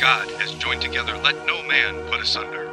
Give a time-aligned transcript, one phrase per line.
[0.00, 2.72] God has joined together, let no man put asunder.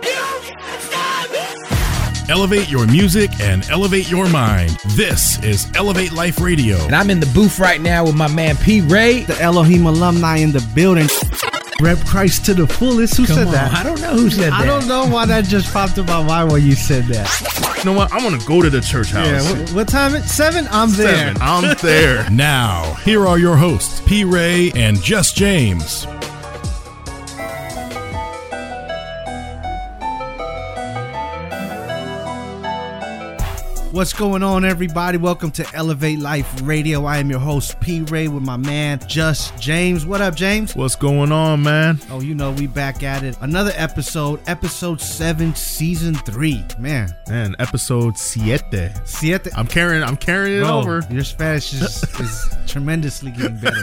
[2.30, 4.78] Elevate your music and elevate your mind.
[4.96, 6.78] This is Elevate Life Radio.
[6.86, 8.80] And I'm in the booth right now with my man P.
[8.80, 9.24] Ray.
[9.24, 11.10] The Elohim alumni in the building.
[11.82, 13.18] Rep Christ to the fullest.
[13.18, 13.74] Who Come said on, that?
[13.74, 14.62] I don't know who said that.
[14.62, 17.78] I don't know why that just popped in my mind when you said that.
[17.80, 18.14] You know what?
[18.14, 19.28] I want to go to the church house.
[19.28, 20.16] Yeah, what, what time?
[20.16, 20.66] It seven.
[20.72, 21.34] I'm there.
[21.34, 21.42] Seven.
[21.42, 22.30] I'm there.
[22.32, 24.24] now, here are your hosts, P.
[24.24, 26.08] Ray and Just James.
[33.98, 35.18] What's going on, everybody?
[35.18, 37.06] Welcome to Elevate Life Radio.
[37.06, 38.02] I am your host, P.
[38.02, 40.06] Ray, with my man, Just James.
[40.06, 40.76] What up, James?
[40.76, 42.00] What's going on, man?
[42.12, 43.36] Oh, you know, we back at it.
[43.42, 46.64] Another episode, episode seven, season three.
[46.78, 48.62] Man, Man, episode siete.
[49.06, 49.48] siete.
[49.58, 50.04] I'm carrying.
[50.04, 51.08] I'm carrying it Bro, over.
[51.10, 53.82] Your Spanish is, is tremendously getting better.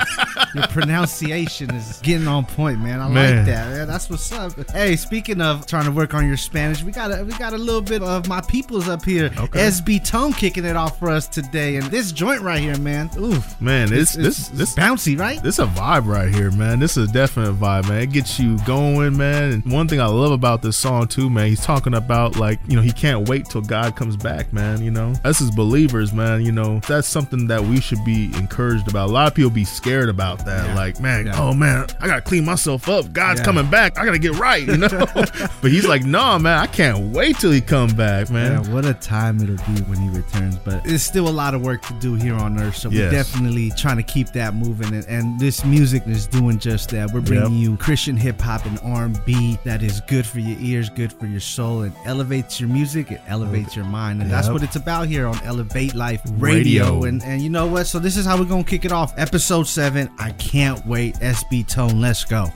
[0.55, 3.01] Your pronunciation is getting on point, man.
[3.01, 3.37] I Man.
[3.39, 3.73] like that.
[3.73, 3.89] Man.
[3.89, 4.53] That's what's up.
[4.71, 7.59] Hey, speaking of trying to work on your Spanish, we got a we got a
[7.59, 9.33] little bit of my peoples up here.
[9.37, 9.59] Okay.
[9.59, 13.11] SB Tone kicking it off for us today, and this joint right here, man.
[13.19, 15.43] Oof, Man, this it's, this this bouncy, right?
[15.43, 16.79] This a vibe right here, man.
[16.79, 18.03] This is a definite vibe, man.
[18.03, 19.53] It gets you going, man.
[19.53, 22.77] And one thing I love about this song too, man, he's talking about like, you
[22.77, 24.83] know, he can't wait till God comes back, man.
[24.83, 28.89] You know, us as believers, man, you know, that's something that we should be encouraged
[28.89, 29.09] about.
[29.09, 30.67] A lot of people be scared about that.
[30.67, 30.75] Yeah.
[30.75, 31.41] Like, man, Yeah.
[31.41, 33.13] oh man, I gotta clean myself up.
[33.13, 33.45] God's Yeah.
[33.47, 33.99] coming back.
[33.99, 34.89] I gotta get right, you know.
[35.63, 38.71] but he's like, no, man, I can't wait till he come back, man.
[38.73, 40.57] What a time it'll be when he returns.
[40.59, 42.77] But there's still a lot of work to do here on Earth.
[42.77, 44.95] So we're definitely trying to keep that moving.
[44.95, 47.11] And, and this music is doing just that.
[47.13, 47.51] We're bringing Yep.
[47.53, 51.41] you Christian hip hop and R&B that is good for your ears, good for your
[51.41, 53.11] soul, and elevates your music.
[53.11, 54.23] It elevates your mind.
[54.23, 56.85] And that's what it's about here on Elevate Life Radio.
[56.85, 57.05] Radio.
[57.05, 57.87] And, and you know what?
[57.87, 59.13] So this is how we're to kick it off.
[59.17, 60.11] Episode 7.
[60.19, 61.17] I can't wait.
[61.17, 62.01] SB Tone.
[62.01, 62.51] Let's go.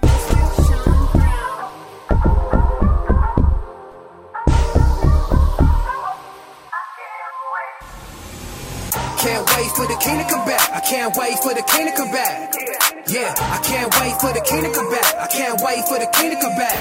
[9.19, 10.63] I can't wait for the king to come back.
[10.71, 12.55] I can't wait for the king to come back.
[13.11, 15.11] Yeah, I can't wait for the king to come back.
[15.19, 16.79] I can't wait for the king to come back.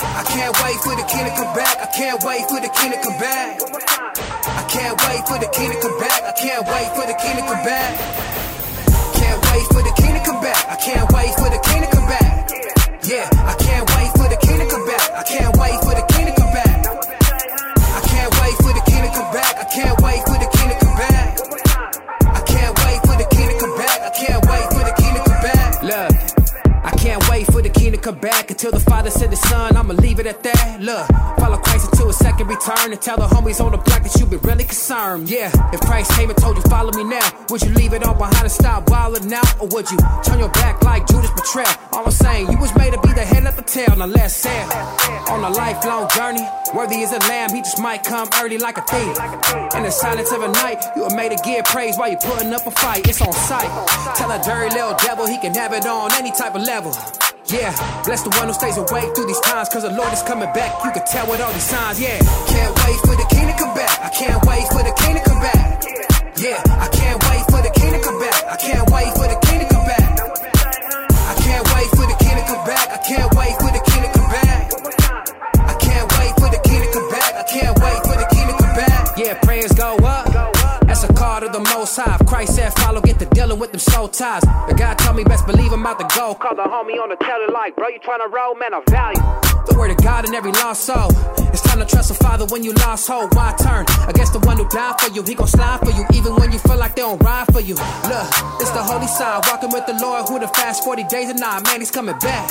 [0.00, 1.76] I can't wait for the king to come back.
[1.76, 3.60] I can't wait for the king to come back.
[3.60, 6.24] I can't wait for the king to come back.
[6.24, 8.35] I can't wait for the king to come back.
[30.26, 30.80] It at that.
[30.80, 31.06] Look,
[31.38, 34.26] follow Christ until his second return and tell the homies on the block that you
[34.26, 35.30] be really concerned.
[35.30, 38.14] Yeah, if Christ came and told you follow me now, would you leave it all
[38.14, 41.70] behind and stop wilding out, or would you turn your back like Judas betrayal?
[41.92, 43.94] All I'm saying, you was made to be the head of the tail.
[43.96, 44.68] Now let's sail
[45.30, 46.46] on a lifelong journey.
[46.74, 49.16] Worthy is a lamb, he just might come early like a thief.
[49.76, 52.52] In the silence of the night, you were made to give praise while you putting
[52.52, 53.08] up a fight.
[53.08, 53.70] It's on sight.
[54.16, 56.92] Tell a dirty little devil he can have it on any type of level.
[57.46, 57.70] Yeah,
[58.02, 60.82] bless the one who stays awake through these times, cause the Lord is coming back.
[60.84, 62.18] You can tell with all these signs, yeah.
[62.18, 64.02] Can't wait for the king to come back.
[64.02, 65.84] I can't wait for the king to come back.
[66.42, 68.34] Yeah, I can't wait for the king to come back.
[68.50, 70.02] I can't wait for the king to come back.
[70.02, 72.86] I can't wait for the king to come back.
[72.90, 73.85] I can't wait for the
[81.76, 82.16] most high.
[82.18, 84.42] If Christ said follow, get to dealing with them soul ties.
[84.68, 86.34] The guy told me best believe I'm about to go.
[86.34, 89.20] Call the homie on the telly like, bro, you tryna roll, man, I value.
[89.66, 91.10] The word of God in every lost soul.
[91.52, 93.34] It's time to trust the Father when you lost hope.
[93.34, 95.22] Why turn against the one who died for you?
[95.22, 97.74] He gon' slide for you, even when you feel like they don't ride for you.
[97.74, 98.28] Look,
[98.62, 101.64] it's the holy side, walking with the Lord who the fast 40 days and night.
[101.64, 102.48] Man, he's coming back.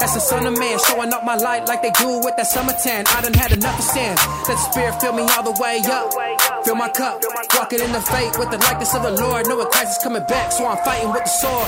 [0.00, 2.74] That's the son of man, showing up my light like they do with that summer
[2.82, 3.04] tan.
[3.08, 4.14] I done had enough of sin.
[4.16, 6.12] Let the spirit fill me all the way up.
[6.64, 7.20] Fill my cup,
[7.54, 9.48] walking in the faith with the likeness of the Lord.
[9.48, 11.66] Knowing Christ is coming back, so I'm fighting with the sword.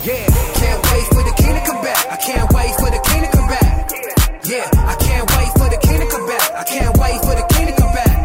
[0.00, 0.24] Yeah,
[0.56, 2.00] can't wait for the king to come back.
[2.08, 3.92] I can't wait for the king to come back.
[4.48, 6.46] Yeah, I can't wait for the king to come back.
[6.56, 8.16] I can't wait for the king to come back.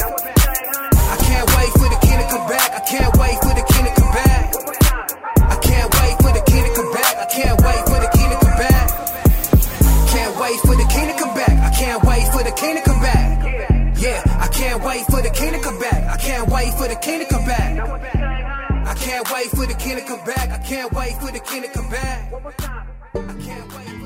[1.04, 2.70] I can't wait for the king to come back.
[2.72, 3.65] I can't wait for the
[16.56, 17.78] wait for the king to come back.
[18.88, 20.50] I can't wait for the king to come back.
[20.52, 22.34] I can't wait for the king to come back.
[23.14, 24.05] I can't wait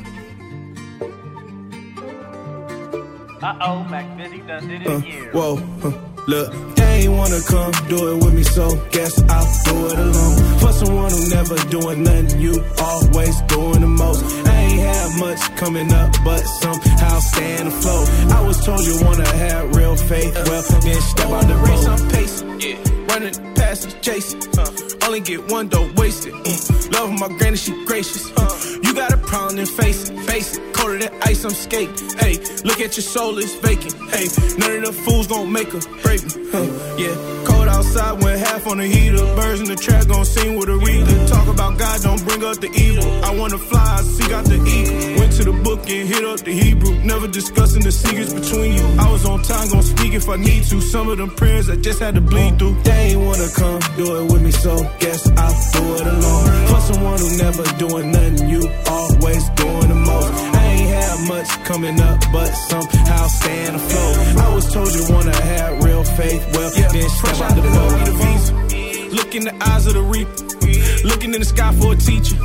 [3.39, 5.29] for the Uh oh, Mac Busy done did it Uh, again.
[5.33, 5.91] whoa, huh,
[6.27, 10.35] look, they ain't wanna come do it with me, so guess I'll do it alone.
[10.59, 14.23] For someone who never doing nothing, you always doing the most.
[14.47, 18.09] I ain't ain't have much coming up, but somehow staying afloat.
[18.31, 20.33] I was told you wanna have real faith.
[20.47, 22.59] Well, then step out the race, I'm pacing.
[22.61, 22.77] Yeah.
[23.09, 23.33] Running
[23.69, 24.41] and chasing.
[24.57, 24.65] Uh,
[25.05, 26.33] only get one, don't waste it.
[26.33, 28.31] Uh, love my granny, she gracious.
[28.35, 30.73] Uh, you got a problem, then face it, face it.
[30.73, 32.09] Colder than ice, I'm skating.
[32.17, 33.93] Hey, look at your soul, it's vacant.
[34.09, 34.27] Hey,
[34.57, 36.49] none of the fools gon' make a break me.
[36.51, 36.65] Huh,
[36.97, 37.13] yeah,
[37.45, 39.17] cold outside, went half on the heater.
[39.35, 41.27] Birds in the trap gon' sing with a reader.
[41.27, 43.05] Talk about God, don't bring up the evil.
[43.23, 45.19] I wanna fly, I seek out the eagle.
[45.19, 46.95] Went to the book and hit up the Hebrew.
[47.03, 48.85] Never discussing the secrets between you.
[48.97, 50.81] I was on time, gon' speak if I need to.
[50.81, 52.81] Some of them prayers I just had to bleed through.
[52.83, 56.67] They ain't wanna come do it with me, so guess I'll do it alone.
[56.71, 60.33] For someone who never doing nothing, you always doing the most.
[60.55, 64.17] I ain't had much coming up, but somehow staying afloat.
[64.45, 69.13] I was told you wanna have real faith, well, yeah, then step out the boat.
[69.17, 72.37] Look in the eyes of the reaper, looking in the sky for a teacher.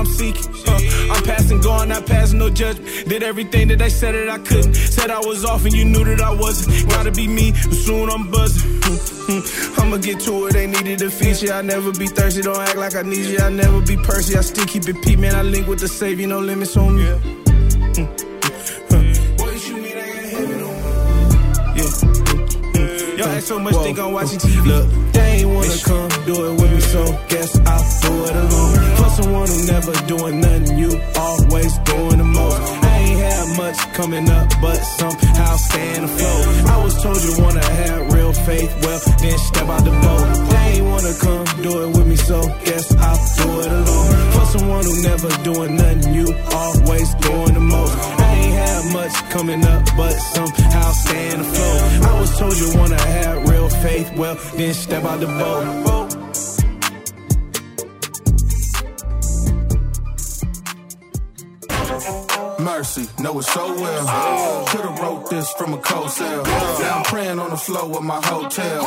[0.00, 0.48] I'm seeking.
[0.66, 2.88] Uh, I'm passing, going, not passing no judgment.
[3.06, 4.72] Did everything that they said that I couldn't.
[4.72, 6.88] Said I was off and you knew that I wasn't.
[6.88, 8.80] Gotta be me, but soon I'm buzzing.
[9.78, 11.52] I'ma get to it, ain't needed a feature.
[11.52, 13.40] I never be thirsty, don't act like I need you.
[13.40, 15.34] I never be Percy, I still keep it Pete, man.
[15.34, 17.04] I link with the savior, no limits on me.
[19.36, 21.76] Boy, you shoot me, they got heaven on me.
[21.76, 21.92] Yeah.
[22.00, 23.42] Mm, mm, mm.
[23.42, 24.64] So much, think I'm watching TV.
[24.64, 28.76] Look, they ain't wanna come do it with me, so guess I'll do it alone.
[28.98, 32.60] For someone who never doing nothing, you always doing the most.
[32.84, 36.44] I ain't had much coming up, but somehow staying afloat.
[36.74, 40.26] I was told you wanna have real faith, well, then step out the boat.
[40.50, 44.14] They ain't wanna come do it with me, so guess I'll do it alone.
[44.34, 46.26] For someone who never doing nothing, you
[46.62, 47.96] always doing the most.
[48.26, 51.82] I ain't had much coming up, but somehow staying afloat.
[52.10, 56.09] I was told you wanna have real faith, well, then step out the boat.
[62.60, 64.66] Mercy, know it so well.
[64.66, 66.42] Could've wrote this from a cold cell.
[66.44, 68.82] Now I'm praying on the floor of my hotel.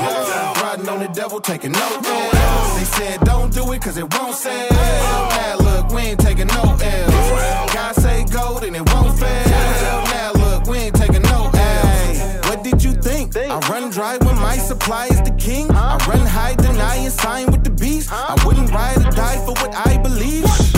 [0.62, 2.78] Riding on the devil, taking no L's.
[2.78, 4.70] They said don't do it cause it won't sell.
[4.72, 7.74] Now look, we ain't taking no L's.
[7.74, 9.48] God say gold and it won't fail.
[9.48, 12.48] Now look, we ain't taking no L's.
[12.50, 13.36] What did you think?
[13.36, 15.72] I run dry when my supply is the king.
[15.72, 18.12] I run high, deny and sign with the beast.
[18.12, 20.73] I wouldn't ride or die for what I believe.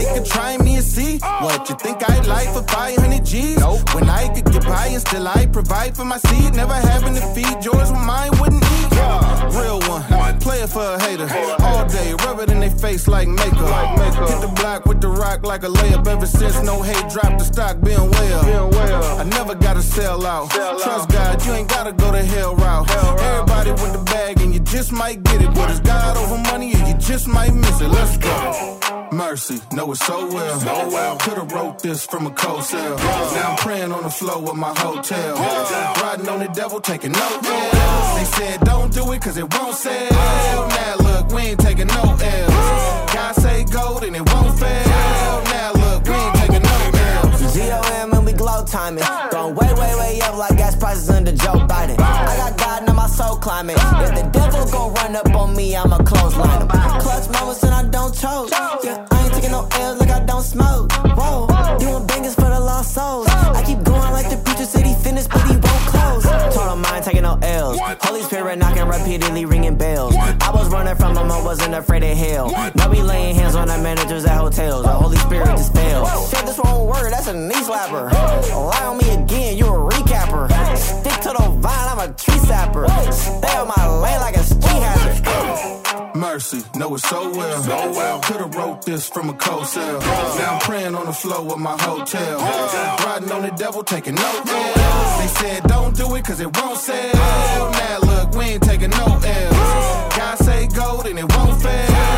[0.00, 3.62] You could try me and see what you think I'd like for 500 G's.
[3.94, 6.54] When I could get by and still I provide for my seed.
[6.54, 8.90] Never having to feed yours when mine wouldn't eat.
[9.52, 10.02] Real one,
[10.40, 11.28] play it for a hater.
[11.60, 13.98] All day, rub it in their face like makeup.
[14.30, 16.06] Hit the block with the rock like a layup.
[16.06, 19.20] Ever since no hate dropped the stock, being well.
[19.20, 20.50] I never gotta sell out.
[20.50, 22.90] Trust God, you ain't gotta go the hell route.
[23.20, 25.52] Everybody with the bag and you just might get it.
[25.54, 27.88] But it's God over money and you just might miss it.
[27.88, 28.79] Let's go.
[29.12, 30.60] Mercy, know it so well.
[30.60, 31.16] So well.
[31.18, 32.96] Could've wrote this from a cold cell.
[32.96, 35.36] Now I'm praying on the floor of my hotel.
[36.02, 38.18] Riding on the devil, taking no L's.
[38.18, 40.68] They said don't do it cause it won't sell.
[40.68, 43.14] Now look, we ain't taking no L's.
[43.14, 44.86] God say gold and it won't fail.
[45.54, 47.54] Now look, we ain't taking no L's.
[47.54, 49.04] G-O-M and we glow timing.
[49.30, 51.98] Going way, way, way up like gas prices under Joe Biden.
[51.98, 52.49] I got
[52.80, 53.76] God in my soul climbing.
[53.76, 56.68] If the devil gon' run up on me, I'ma clothesline him.
[56.68, 58.50] Clutch moments and I don't choke.
[58.82, 60.92] Yeah, I ain't taking no L's like I don't smoke.
[60.92, 61.46] Whoa,
[61.78, 63.28] doing bangers for the lost souls.
[63.28, 66.26] I keep going like the preacher said he finished, but he won't close.
[66.26, 67.78] I ain't taking no L's.
[68.02, 70.14] Holy Spirit knocking repeatedly, ringing bells.
[70.16, 72.50] I was running from him, I wasn't afraid of hell.
[72.74, 74.84] Now we laying hands on the managers at hotels.
[74.84, 76.08] The Holy Spirit just failed.
[76.30, 78.12] Shit, this wrong word, that's a knee slapper.
[78.12, 80.48] Lie on me again, you a recapper.
[82.00, 82.88] I'm a tree sapper.
[83.12, 86.16] Stay on my lane like a street hazard.
[86.16, 87.62] Mercy, know it so well.
[87.62, 88.20] So well.
[88.20, 90.00] Could've wrote this from a cold cell.
[90.00, 92.38] Now I'm praying on the floor of my hotel.
[93.04, 95.20] Riding on the devil, taking no L's.
[95.20, 97.70] They said don't do it cause it won't sell.
[97.70, 100.16] Now look, we ain't taking no L's.
[100.16, 102.09] God say gold and it won't fail.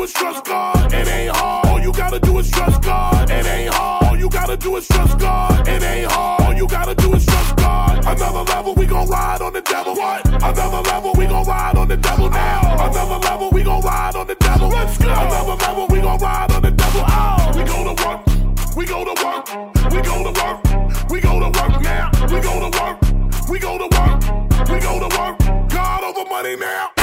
[0.00, 0.92] Do is trust God.
[0.94, 3.30] It ain't hard, all you gotta do is trust God.
[3.30, 5.68] It ain't hard, all you gotta do is trust God.
[5.68, 7.98] It ain't hard, all you gotta do is trust God.
[8.06, 9.94] Another level, we gon' ride on the devil.
[9.94, 10.26] What?
[10.26, 12.88] Another level, we gon' ride on the devil now.
[12.88, 14.68] Another level, we gon' ride on the devil.
[14.70, 15.10] Let's go.
[15.10, 17.02] Another level, we gon' ride on the devil.
[17.06, 18.20] Oh, we go to work.
[18.76, 19.46] We go to work.
[19.92, 21.10] We go to work.
[21.10, 22.10] We go to work now.
[22.32, 22.96] We go to work.
[23.50, 24.70] We go to work.
[24.70, 25.68] We go to work.
[25.68, 26.99] God over money now.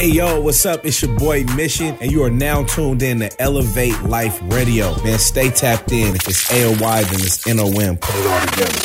[0.00, 0.86] Hey, yo, what's up?
[0.86, 4.98] It's your boy Mission, and you are now tuned in to Elevate Life Radio.
[5.04, 6.16] Man, stay tapped in.
[6.16, 7.98] If it's AOY, then it's NOM.
[7.98, 8.80] Put it all together.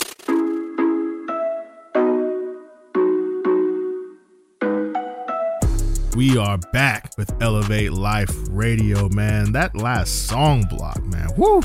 [6.18, 9.54] We are back with Elevate Life Radio, man.
[9.54, 11.30] That last song block, man.
[11.38, 11.62] Woo!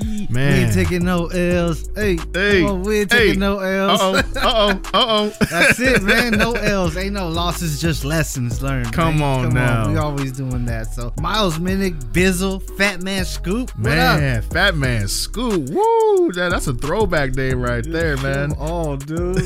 [0.00, 1.88] We ain't taking no L's.
[1.94, 3.18] Hey, Hey, come on, we ain't hey.
[3.26, 4.00] taking no L's.
[4.00, 5.32] Uh-oh, uh-oh, uh-oh.
[5.50, 6.32] That's it, man.
[6.32, 6.96] No L's.
[6.96, 8.92] Ain't no losses, just lessons learned.
[8.92, 9.46] Come man.
[9.46, 9.90] on now.
[9.90, 10.88] We always doing that.
[10.88, 13.70] So Miles Minnick, Bizzle, Fat Man Scoop.
[13.76, 14.44] What Man, up?
[14.52, 15.70] Fat Man Scoop.
[15.70, 16.32] Woo!
[16.32, 18.52] That, that's a throwback name right there, man.
[18.58, 19.36] Oh, dude.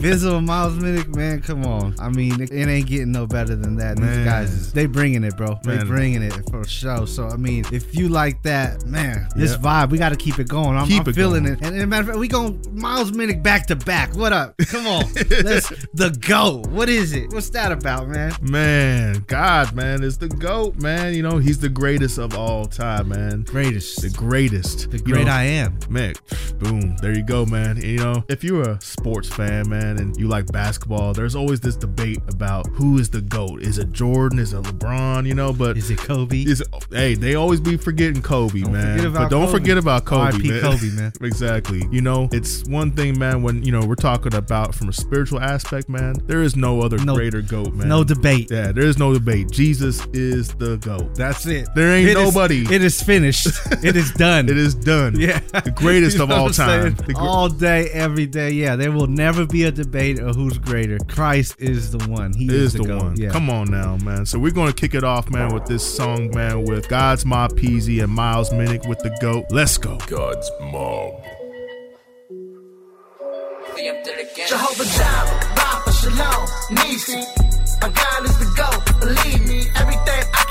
[0.00, 1.94] Bizzle Miles Minnick, man, come on.
[1.98, 3.96] I mean, it, ain't getting no better than that.
[3.98, 5.58] These guys, they bringing it, bro.
[5.62, 5.86] They Man.
[5.86, 7.06] bringing it for sure.
[7.06, 9.60] So, I mean, if you like that, man, this Yep.
[9.60, 10.76] vibe, we got to keep it going.
[10.76, 11.56] I'm, Keep I'm it feeling going.
[11.58, 11.64] it.
[11.66, 14.14] And, and matter of fact, we going Miles Minnick back to back.
[14.16, 14.56] What up?
[14.68, 15.04] Come on.
[15.44, 16.62] Let's the go.
[16.70, 17.32] What is it?
[17.32, 18.32] What's that about, man?
[18.42, 21.14] Man, God, man, it's the GOAT, man.
[21.14, 23.42] You know, he's the greatest of all time, man.
[23.42, 24.02] Greatest.
[24.02, 24.90] The greatest.
[24.90, 25.78] The You great know, I am.
[25.88, 26.14] Man,
[26.58, 27.70] boom, there you go, man.
[27.76, 31.60] And, you know, if you're a sports fan, man, and you like basketball, there's always
[31.60, 33.62] this debate about who is the GOAT.
[33.62, 34.38] Is it Jordan?
[34.38, 35.26] Is it LeBron?
[35.26, 36.42] You know, but Is it Kobe?
[36.42, 38.96] is hey, they always be forgetting Kobe, man.
[38.98, 39.58] forget about but don't Kobe.
[39.58, 40.48] forget about Kobe, R.I.P.
[40.50, 40.60] man.
[40.62, 41.12] Kobe, man.
[41.20, 41.82] exactly.
[41.90, 45.40] You know, it's one thing, man, when you know we're talking about from a spiritual
[45.40, 47.88] aspect, man, there is no other No- greater GOAT, man.
[47.88, 48.50] No debate.
[48.50, 49.50] Yeah, there is no debate.
[49.50, 51.14] Jesus is the GOAT.
[51.14, 51.68] That's it.
[51.74, 52.62] There ain't It is- nobody.
[52.72, 53.46] it is finished.
[53.84, 54.48] it is done.
[54.48, 55.18] It is done.
[55.18, 55.40] Yeah.
[55.52, 56.94] The greatest You of all what I'm saying?
[56.96, 57.06] time.
[57.14, 58.50] Gr- all day, every day.
[58.50, 60.98] Yeah, there will never be a debate of who's greater.
[61.08, 62.32] Christ is the one.
[62.32, 63.02] He is is, the GOAT.
[63.02, 63.16] one.
[63.16, 63.30] Yeah.
[63.30, 64.26] Come on now, man.
[64.26, 68.02] So we're gonna kick it off, man, with this song, man, with God's My Peasy
[68.02, 69.46] and Miles Minnick with the GOAT.
[69.50, 69.98] Let's go.
[70.06, 71.22] God's mob.
[74.48, 76.46] Jehovah Jireh, Rapha, Shalom,
[76.88, 77.16] Nisi.
[77.80, 79.60] My God is the GOAT, believe me.
[79.76, 80.43] Everything I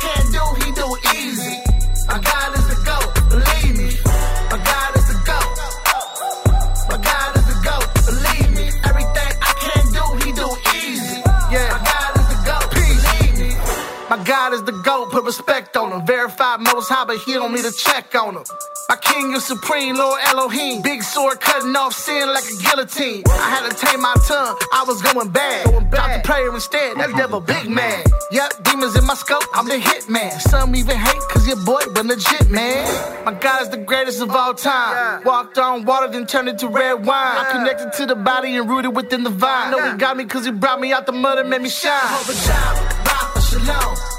[14.33, 16.07] God is the GOAT, put respect on him.
[16.07, 18.43] Verified most high, but he don't need a check on him.
[18.89, 20.81] My king is supreme, Lord Elohim.
[20.81, 23.21] Big sword cutting off sin like a guillotine.
[23.29, 25.67] I had to tame my tongue, I was going bad.
[25.67, 26.23] Going bad.
[26.23, 28.03] to prayer instead, that devil big man.
[28.31, 30.31] Yep, demons in my scope, I'm the hit man.
[30.39, 32.89] Some even hate, cause your boy been legit, man.
[33.25, 35.23] My God is the greatest of all time.
[35.25, 37.37] Walked on water, then turned into red wine.
[37.37, 39.69] I'm connected to the body and rooted within the vine.
[39.69, 42.01] Know he got me cause he brought me out the mud and made me shine.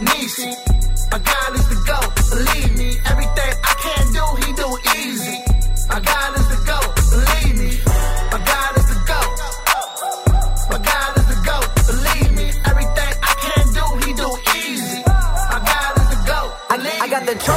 [0.01, 0.49] Nisi.
[1.11, 2.63] My God is the GOAT, believe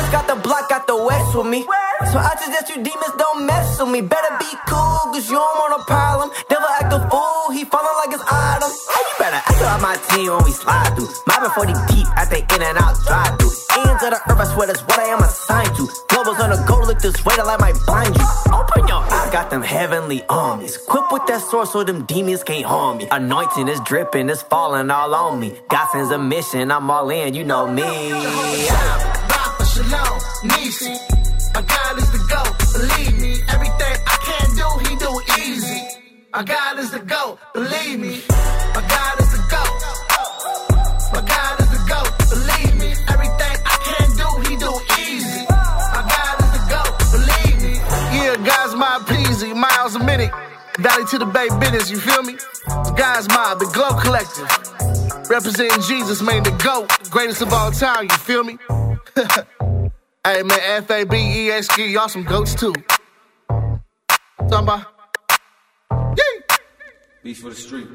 [0.07, 1.67] I got the block, got the west with me.
[2.07, 3.99] So I suggest you demons don't mess with me.
[3.99, 6.31] Better be cool, cause you don't want a problem.
[6.47, 8.71] Devil act a fool, he falling like it's autumn.
[8.71, 11.11] Hey, you better act out my team when we slide through.
[11.27, 13.51] Mobbing 40 deep at the in and out drive through.
[13.83, 15.83] Ends of the earth, I swear that's what I am assigned to.
[16.07, 18.27] Globals on the go, look this way, the light might blind you.
[18.55, 20.77] Open your eyes, got them heavenly armies.
[20.87, 23.09] Equipped with that sword so them demons can't harm me.
[23.11, 25.59] Anointing is dripping, it's falling all on me.
[25.67, 27.83] God sends a mission, I'm all in, you know me.
[30.43, 30.93] Nisi.
[31.53, 33.41] My God is the GOAT, believe me.
[33.49, 35.81] Everything I can do, he do easy.
[36.31, 38.21] My God is the GOAT, believe me.
[38.29, 39.77] My God is the GOAT.
[41.13, 42.93] My God is the GOAT, believe me.
[43.09, 45.45] Everything I can do, he do easy.
[45.49, 47.73] My God is the GOAT, believe me.
[48.13, 50.31] Yeah, God's my peasy, miles a minute.
[50.77, 52.35] Valley to the Bay business, you feel me?
[52.95, 54.49] God's mob, the Glow Collective.
[55.29, 58.59] Representing Jesus, man, the GOAT, greatest of all time, you feel me?
[60.27, 62.73] hey, man, F A B E S K, y'all some goats too.
[63.47, 63.79] Talking
[64.51, 64.85] about.
[65.91, 66.41] Yee!
[67.23, 67.87] Beats for the street.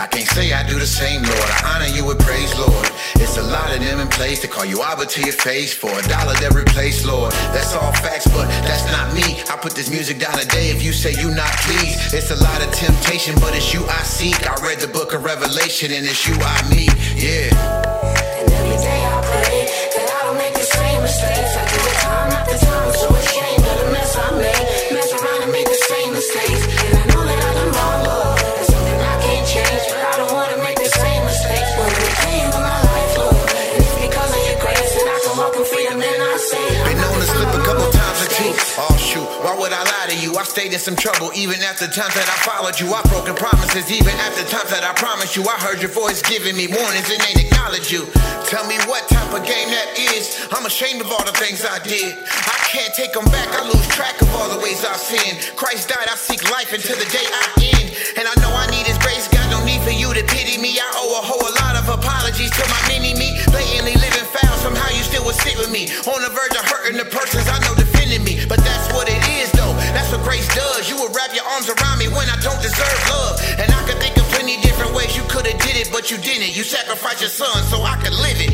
[0.00, 1.50] I can't say I do the same, Lord.
[1.60, 2.88] I honor you with praise, Lord.
[3.20, 5.92] It's a lot of them in place to call you Abba to your face for
[5.92, 7.32] a dollar that replace, Lord.
[7.52, 9.44] That's all facts, but that's not me.
[9.52, 12.14] I put this music down today if you say you not pleased.
[12.14, 14.40] It's a lot of temptation, but it's you I seek.
[14.48, 16.96] I read the book of Revelation and it's you I meet.
[17.20, 17.52] Yeah.
[18.40, 19.68] And every day I pray
[20.00, 21.60] that I don't make the same mistakes.
[21.60, 22.79] I do it time after time,
[40.46, 41.30] stayed in some trouble.
[41.34, 43.90] Even after times that I followed you, I broken promises.
[43.90, 47.20] Even after times that I promised you, I heard your voice giving me warnings and
[47.28, 48.08] ain't acknowledge you.
[48.48, 50.48] Tell me what type of game that is.
[50.54, 52.16] I'm ashamed of all the things I did.
[52.24, 53.52] I can't take them back.
[53.52, 55.42] I lose track of all the ways I've sinned.
[55.58, 57.44] Christ died, I seek life until the day I
[57.76, 57.88] end.
[58.16, 59.28] And I know I need his grace.
[59.28, 60.78] Got no need for you to pity me.
[60.78, 63.34] I owe a whole lot of apologies to my mini me.
[63.50, 64.56] Blatantly living foul.
[64.62, 65.90] Somehow you still would sit with me.
[66.06, 67.74] On the verge of hurting the persons I know
[70.22, 70.88] grace does.
[70.88, 73.40] You will wrap your arms around me when I don't deserve love.
[73.58, 76.18] And I could think of plenty different ways you could have did it, but you
[76.18, 76.56] didn't.
[76.56, 78.52] You sacrificed your son so I could live it.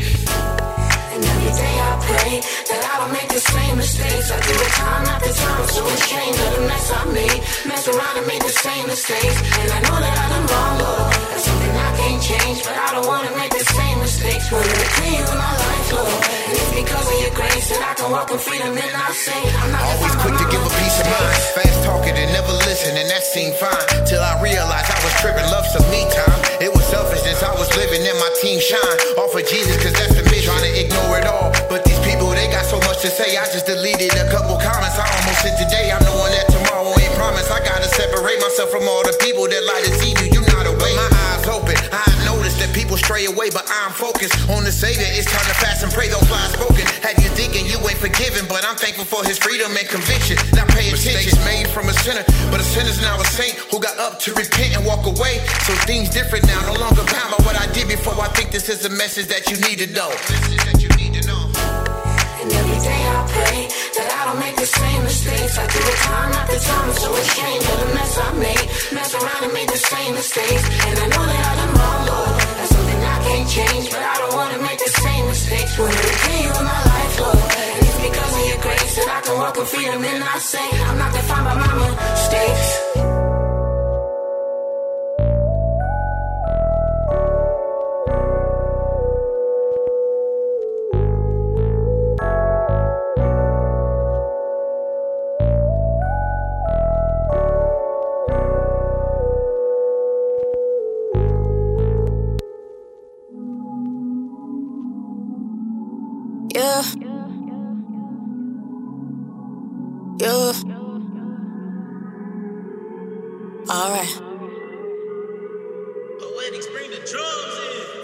[1.13, 4.31] And every day I pray that don't make the same mistakes.
[4.31, 7.39] I do it time after time, so ashamed of the mess I made.
[7.69, 9.37] Mess around and make the same mistakes.
[9.61, 11.13] And I know that I done wrong, Lord.
[11.29, 14.49] That's something I can't change, but I don't wanna make the same mistakes.
[14.51, 16.21] Wanna repay you in my life, Lord.
[16.49, 19.39] And it's because of your grace that I can walk in freedom and I say
[19.61, 21.37] I'm not Always quick to give a piece of mind.
[21.53, 23.85] Fast talking and never listen, and that seemed fine.
[24.09, 26.39] Till I realized I was tripping, love some me time.
[26.61, 28.97] It was selfishness, I was living in my team shine.
[29.21, 30.49] Off of Jesus, cause that's the mission.
[30.49, 31.51] Trying to ignore it all.
[31.67, 33.37] But these people, got so much to say.
[33.37, 34.97] I just deleted a couple comments.
[34.97, 35.93] I almost said today.
[35.93, 37.53] I'm knowing that tomorrow ain't promised.
[37.53, 40.33] I gotta separate myself from all the people that lie to see you.
[40.33, 40.97] You not away.
[40.97, 41.77] My eyes open.
[41.93, 45.05] I noticed that people stray away, but I'm focused on the Savior.
[45.05, 46.09] It's time to fast and pray.
[46.09, 46.85] Those lies spoken.
[47.05, 48.49] Have you thinking you ain't forgiven?
[48.49, 50.41] But I'm thankful for His freedom and conviction.
[50.57, 51.29] Now pay attention.
[51.29, 54.33] Mistakes made from a sinner, but a sinner's now a saint who got up to
[54.33, 55.45] repent and walk away.
[55.69, 56.57] So things different now.
[56.65, 58.17] No longer bound by what I did before.
[58.17, 60.09] I think this is a message that you need to know.
[62.47, 63.59] And every day I pray
[63.99, 65.59] that I don't make the same mistakes.
[65.59, 68.65] I do it time after time, I'm so ashamed of the mess I made.
[68.95, 70.63] Mess around and make the same mistakes.
[70.87, 72.33] And I know that I done wrong, Lord.
[72.55, 75.75] That's something I can't change, but I don't wanna make the same mistakes.
[75.75, 77.51] Wanna repay you in my life, Lord.
[77.67, 80.67] And it's because of your grace that I can walk in freedom and I say
[80.87, 83.16] I'm not defined by my mistakes.
[106.57, 106.83] Yeah.
[110.19, 110.53] Yeah.
[113.69, 114.21] All right.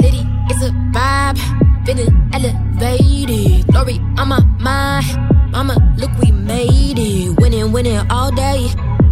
[0.02, 1.40] Liddy, it's a vibe,
[1.88, 3.68] feeling elevated.
[3.70, 7.40] Glory on my mind, mama, look, we made it.
[7.42, 8.70] Winning, winning all day.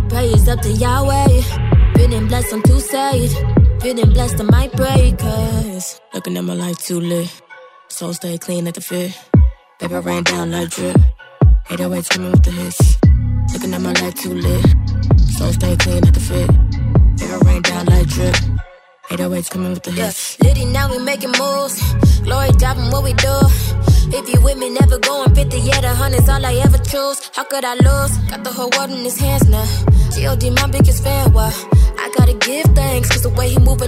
[0.10, 1.41] Praise up to Yahweh.
[1.95, 3.36] Feeling blessed, I'm too saved.
[3.82, 5.17] Feeling blessed, I might break.
[5.17, 7.41] Cause looking at my life too lit.
[7.89, 9.30] Soul stay clean at the fit.
[9.81, 10.95] Baby, ran down like drip.
[11.71, 12.97] 808 screaming with the hits.
[13.51, 14.65] Looking at my life too lit.
[15.35, 16.47] So stay clean at the fit.
[17.17, 18.35] Baby, ran down like drip.
[19.09, 20.37] 808 coming with the hits.
[20.39, 21.81] Yeah, Liddy, now we making moves.
[22.21, 23.35] Glory dropping what we do.
[24.13, 27.31] If you with me, never going 50, yeah, the hundred's all I ever choose.
[27.33, 28.17] How could I lose?
[28.29, 29.65] Got the whole world in his hands now.
[30.13, 30.51] G.O.D.
[30.51, 31.49] my biggest fan, why?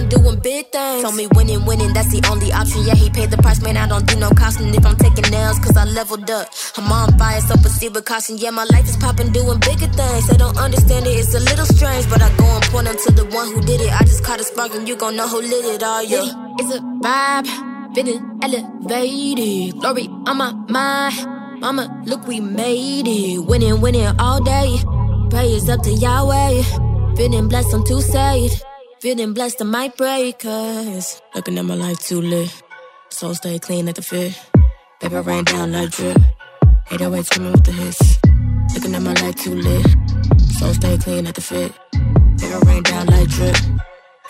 [0.08, 1.02] Doing big things.
[1.02, 2.82] Told me winning, winning, that's the only option.
[2.84, 5.58] Yeah, he paid the price, man, I don't do no costing if I'm taking nails,
[5.58, 6.48] cause I leveled up.
[6.76, 8.38] I'm on fire, so proceed with caution.
[8.38, 10.28] Yeah, my life is popping, doing bigger things.
[10.28, 13.12] They don't understand it, it's a little strange, but I go and point them to
[13.12, 13.92] the one who did it.
[13.92, 16.26] I just caught a spark, and you gon' know who lit it all, yeah.
[16.58, 17.46] It's a vibe,
[17.94, 19.80] feeling elevated.
[19.80, 23.38] Glory on my mind, mama, look, we made it.
[23.46, 24.78] Winning, winning all day.
[25.30, 26.62] Praise up to Yahweh.
[27.16, 28.64] Feeling blessed, I'm too saved.
[29.04, 30.38] Feeling blessed, I might break.
[30.38, 32.62] Cause Looking at my life too lit.
[33.10, 34.32] Soul stay clean at the fit.
[34.98, 36.16] Baby, I ran down like drip.
[36.90, 38.18] 808 screaming with the hits.
[38.72, 39.86] Looking at my life too lit.
[40.58, 41.72] Soul stay clean at the fit.
[42.40, 43.56] Baby, I ran down like drip.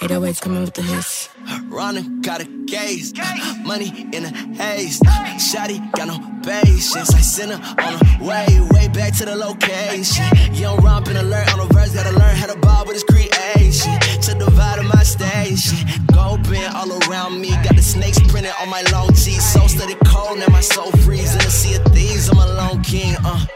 [0.02, 1.28] 808 coming with the hits.
[1.68, 3.14] Running, got a gaze.
[3.62, 4.98] Money in a haze.
[5.38, 7.14] Shotty got no patience.
[7.14, 10.26] I send her on the way, way back to the location.
[10.52, 11.94] Young romp and alert on the verse.
[11.94, 13.04] Gotta learn how to ball with his
[13.52, 13.98] creation.
[14.22, 15.88] To divide my station.
[16.12, 17.50] Gold band all around me.
[17.50, 19.38] Got the snakes printed on my long tee.
[19.38, 21.40] So steady cold, now my soul freezing.
[21.40, 23.16] A sea of thieves, I'm a lone king.
[23.24, 23.46] Uh.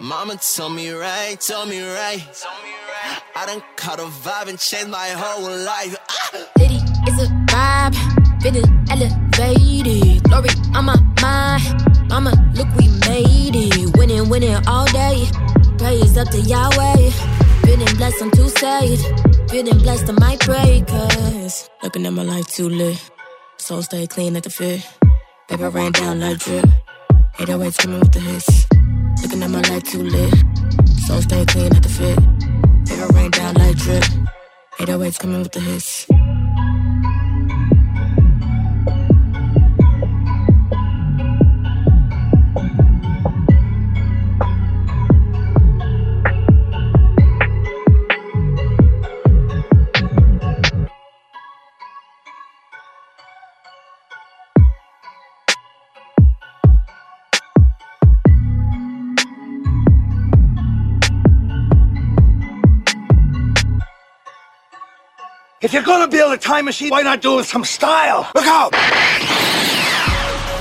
[0.00, 2.44] Mama told me right, told me right.
[3.36, 5.96] I done caught a vibe and changed my whole life.
[6.08, 6.48] Ah!
[6.58, 10.22] Liddy, it's a vibe, feeling elevated.
[10.24, 13.96] Glory on my mind, mama, look, we made it.
[13.96, 15.26] Winning, winning all day.
[15.78, 17.43] Praise up to Yahweh.
[17.62, 19.50] Feeling blessed, I'm too saved.
[19.50, 20.86] Feeling blessed, I might break.
[20.86, 22.98] Cause Looking at my life too lit.
[23.58, 24.86] Soul stay clean at the fit.
[25.50, 26.64] I ran down like drip.
[27.38, 28.66] 808 coming with the hits.
[29.22, 30.34] Looking at my life too lit.
[31.06, 32.18] So stay clean at the fit.
[32.88, 34.04] Paper rain down like drip.
[34.78, 36.06] 808s coming with the hits.
[65.64, 68.30] If you're gonna build a time machine, why not do it with some style?
[68.34, 68.72] Look out!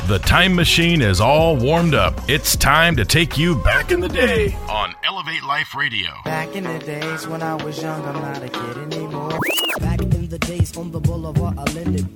[0.07, 2.21] The time machine is all warmed up.
[2.29, 6.09] It's time to take you back in the day on Elevate Life Radio.
[6.23, 9.37] Back in the days when I was young, I'm not a kid anymore.
[9.81, 12.07] Back in the days on the boulevard, I landed.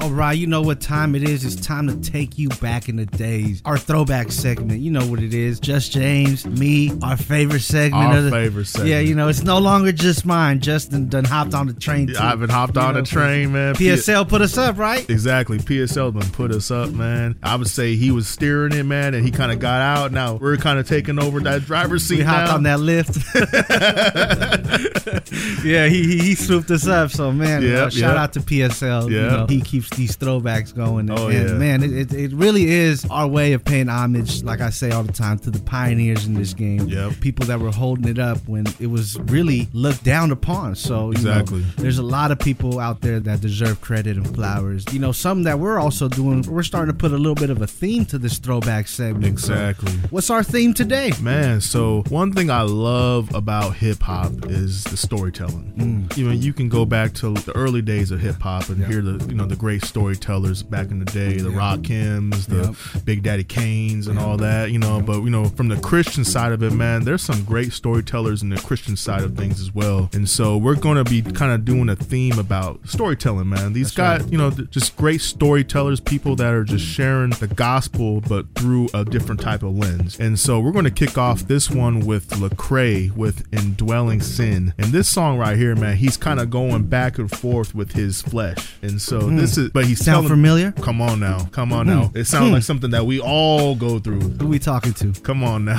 [0.00, 1.44] All right, you know what time it is.
[1.44, 3.60] It's time to take you back in the days.
[3.66, 4.80] Our throwback segment.
[4.80, 5.60] You know what it is.
[5.60, 8.02] Just James, me, our favorite segment.
[8.04, 8.90] Our of the- favorite segment.
[8.90, 10.60] Yeah, you know, it's no longer just mine.
[10.60, 12.06] Justin done hopped on the train.
[12.06, 12.14] Too.
[12.18, 13.74] I've been hopped You on know, the train, man.
[13.74, 15.08] PSL put us up, right?
[15.10, 15.58] Exactly.
[15.58, 17.36] PSL been put us up, man.
[17.42, 20.12] I would say he was steering it, man, and he kind of got out.
[20.12, 22.20] Now we're kind of taking over that driver's seat.
[22.20, 22.54] We hopped now.
[22.54, 23.18] on that lift.
[25.64, 27.10] yeah, he, he he swooped us up.
[27.10, 28.16] So man, Yep, uh, shout yep.
[28.16, 29.10] out to PSL.
[29.10, 31.10] You know, he keeps these throwbacks going.
[31.10, 31.54] Oh, and yeah.
[31.54, 35.02] man, it, it, it really is our way of paying homage, like I say all
[35.02, 36.88] the time, to the pioneers in this game.
[36.88, 37.20] Yep.
[37.20, 40.74] People that were holding it up when it was really looked down upon.
[40.76, 41.60] So you know, Exactly.
[41.76, 44.84] there's a lot of people out there that deserve credit and flowers.
[44.92, 46.42] You know, some that we're also doing.
[46.42, 49.40] We're starting to put a little bit of a theme to this throwback segment.
[49.40, 49.92] So Exactly.
[50.10, 51.12] what's our theme today?
[51.20, 55.72] Man, so one thing I love about hip hop is the storytelling.
[55.76, 56.16] Mm.
[56.16, 59.02] You know, you can go back to the early days of hip hop and hear
[59.02, 63.44] the you know the great storytellers back in the day, the Rakims, the Big Daddy
[63.44, 64.70] Kanes, and all that.
[64.70, 67.72] You know, but you know from the Christian side of it, man, there's some great
[67.72, 70.08] storytellers in the Christian side of things as well.
[70.12, 73.72] And so we're going to be kind of doing a theme about storytelling, man.
[73.72, 78.20] These guys, you know, th- just great storytellers, people that are just sharing the gospel,
[78.20, 80.18] but through a different type of lens.
[80.18, 84.74] And so we're going to kick off this one with Lecrae with Indwelling Sin.
[84.78, 88.22] And this song right here, man, he's kind of going back and forth with his
[88.22, 88.74] flesh.
[88.82, 89.36] And so Hmm.
[89.36, 90.72] this is, but he's Sound telling, familiar?
[90.72, 92.10] Come on now, come on now.
[92.14, 92.54] It sounds Hmm.
[92.54, 94.20] like something that we all go through.
[94.20, 95.12] Who we talking to?
[95.22, 95.76] Come on now.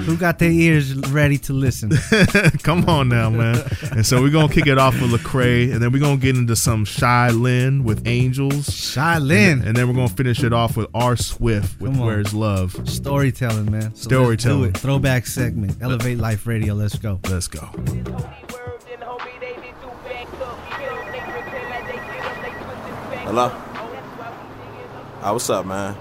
[0.00, 1.90] Who got their ears ready to listen?
[2.62, 3.62] Come on now, man.
[3.92, 6.56] And so we're gonna kick it off with Lecrae, and then we're gonna get into
[6.56, 8.72] some Shai Linne with Angels.
[8.74, 9.58] Shai Linne.
[9.60, 12.76] And, and then we're gonna finish it off with R Swift with Where's Love.
[12.88, 13.94] Storytelling, man.
[13.94, 14.60] So Storytelling.
[14.62, 14.82] Let's do it.
[14.82, 15.76] Throwback segment.
[15.80, 16.74] Elevate Life Radio.
[16.74, 17.20] Let's go.
[17.28, 17.68] Let's go.
[23.30, 23.46] Hello?
[25.22, 25.94] Ah, what's up, man?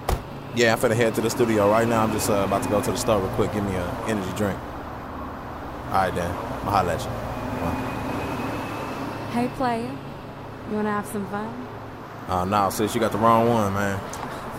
[0.56, 2.02] Yeah, I'm finna head to the studio right now.
[2.02, 3.54] I'm just uh, about to go to the store real quick.
[3.54, 4.58] Give me an energy drink.
[4.58, 6.32] All right, then.
[6.66, 7.12] I'll holler at you.
[9.32, 9.96] Hey, player.
[10.72, 11.68] You wanna have some fun?
[12.28, 14.00] Uh, nah, sis, you got the wrong one, man.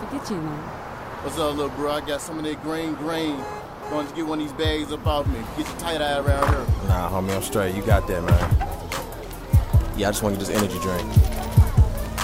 [0.07, 0.59] Forget you, man.
[1.25, 1.91] What's up, little bro?
[1.91, 3.43] I got some of that green grain.
[3.89, 5.41] Going to get one of these bags up off me.
[5.57, 6.65] Get your tight eye around here.
[6.87, 7.75] Nah, homie, I'm straight.
[7.75, 9.97] You got that, man.
[9.97, 11.31] Yeah, I just want to get this energy drink.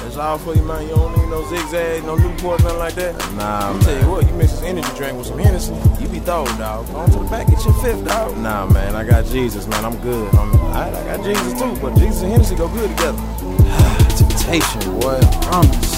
[0.07, 0.83] That's all for you, man.
[0.83, 3.13] You don't need no zigzag, no Newport, nothing like that.
[3.33, 3.81] Nah, man.
[3.81, 6.87] tell you what, you mix this energy drink with some Hennessy, you be thrown, dog.
[6.87, 8.37] Go on to the back, get your fifth, dog.
[8.37, 9.83] Nah, man, I got Jesus, man.
[9.83, 10.33] I'm good.
[10.35, 13.17] I'm, I, I got Jesus too, but Jesus and Hennessy go good together.
[14.15, 15.19] Temptation, boy.
[15.41, 15.97] Promise.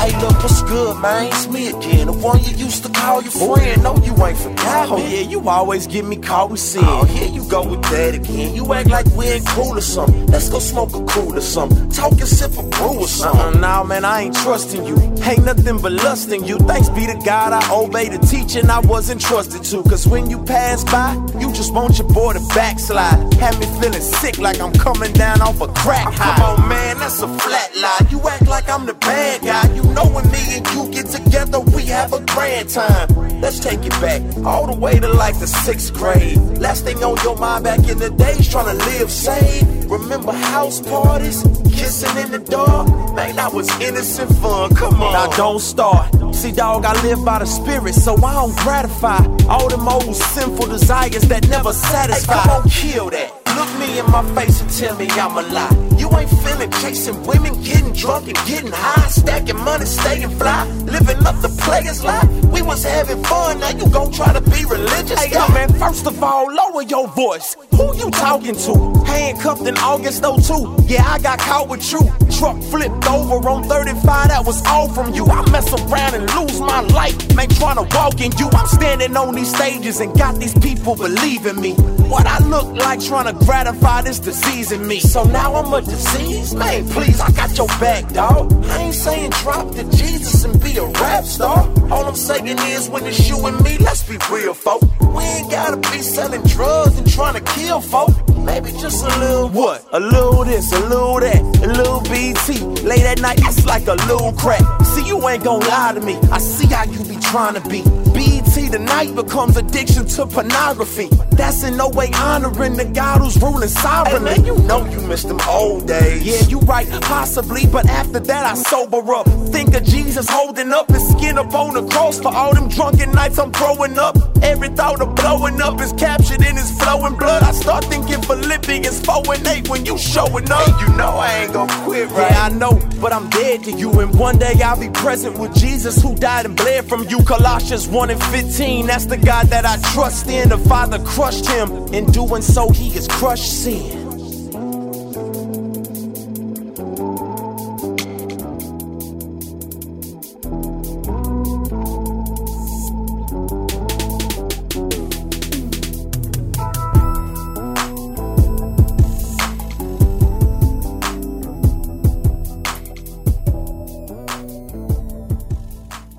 [0.00, 1.26] Hey, look, what's good, man?
[1.26, 3.82] It's me again, the one you used to call your friend.
[3.84, 5.14] No, you ain't forgot Oh, me.
[5.14, 6.82] yeah, you always get me caught in sin.
[6.84, 8.54] Oh, here you go with that again.
[8.54, 10.26] You act like we ain't cool or something.
[10.28, 11.90] Let's go smoke a cool or something.
[11.90, 13.40] Talk yourself a brew or something.
[13.40, 14.96] Uh-uh, nah, man, I ain't trusting you.
[15.22, 16.56] Ain't nothing but lusting you.
[16.60, 19.82] Thanks be to God, I obey the teaching I wasn't trusted to.
[19.82, 23.34] Cause when you pass by, you just want your boy to backslide.
[23.34, 26.36] Have me feeling sick like I'm coming down off a crack high.
[26.36, 28.06] Come on, man, that's a flat lie.
[28.10, 29.74] You act like I'm the bad guy.
[29.74, 33.08] You know when me and you get together, we have a grand time.
[33.42, 36.38] Let's take it back all the way to like the sixth grade.
[36.58, 39.64] Last thing on your mind back in the days, trying to live safe.
[39.90, 41.42] Remember house parties,
[41.74, 42.86] kissing in the dark?
[43.16, 44.72] Man, that was innocent fun.
[44.76, 45.12] Come on.
[45.12, 46.06] Now don't start.
[46.32, 50.66] See, dog, I live by the spirit, so I don't gratify all them old sinful
[50.66, 52.32] desires that never satisfy.
[52.32, 53.28] Hey, come on, kill that.
[53.58, 55.74] Look me in my face and tell me I'm a lie.
[55.98, 61.24] You ain't feeling chasing women, getting drunk and getting high, stacking money, staying fly, living
[61.26, 62.28] up the player's life.
[62.54, 65.18] We was having fun, now you gon' try to be religious.
[65.20, 67.56] Hey, yo, man, first of all, lower your voice.
[67.72, 69.04] Who you talking to?
[69.04, 70.84] Handcuffed in August 02.
[70.86, 72.00] Yeah, I got caught with you.
[72.38, 75.26] Truck flipped over on 35, that was all from you.
[75.26, 77.16] I mess around and lose my life.
[77.34, 78.48] Man, trying to walk in you.
[78.52, 81.72] I'm standing on these stages and got these people believing me.
[82.12, 85.00] What I look like trying to gratify this disease in me.
[85.00, 86.11] So now I'm a disease?
[86.54, 88.52] Man, please, I got your back, dog.
[88.66, 91.58] I ain't saying drop the Jesus and be a rap star.
[91.90, 94.82] All I'm saying is when it's you and me, let's be real, folk.
[95.00, 98.10] We ain't gotta be selling drugs and trying to kill folk.
[98.36, 99.86] Maybe just a little what?
[99.92, 102.60] A little this, a little that, a little BT.
[102.86, 104.62] Late at night, that's like a little crack.
[104.84, 106.16] See, you ain't gonna lie to me.
[106.30, 108.01] I see how you be trying to be.
[108.22, 111.08] BT tonight becomes addiction to pornography.
[111.32, 114.34] That's in no way honoring the God who's ruling sovereignly.
[114.34, 116.22] Hey man, you know you missed them old days.
[116.24, 119.26] Yeah, you right, possibly, but after that I sober up.
[119.50, 123.10] Think of Jesus holding up his skin up on the cross for all them drunken
[123.10, 124.16] nights I'm throwing up.
[124.40, 127.42] Every thought of blowing up is captured in his flowing blood.
[127.42, 130.62] I start thinking Philippians 4 and 8 when you showing up.
[130.62, 132.30] Hey, you know I ain't gonna quit, right?
[132.30, 133.90] Yeah, I know, but I'm dead to you.
[134.00, 137.22] And one day I'll be present with Jesus who died and bled from you.
[137.24, 138.86] Colossians 1 and 15.
[138.86, 140.50] That's the God that I trust in.
[140.50, 141.70] The Father crushed him.
[141.94, 144.00] In doing so, he has crushed sin.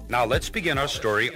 [0.10, 1.32] Now let's begin our story.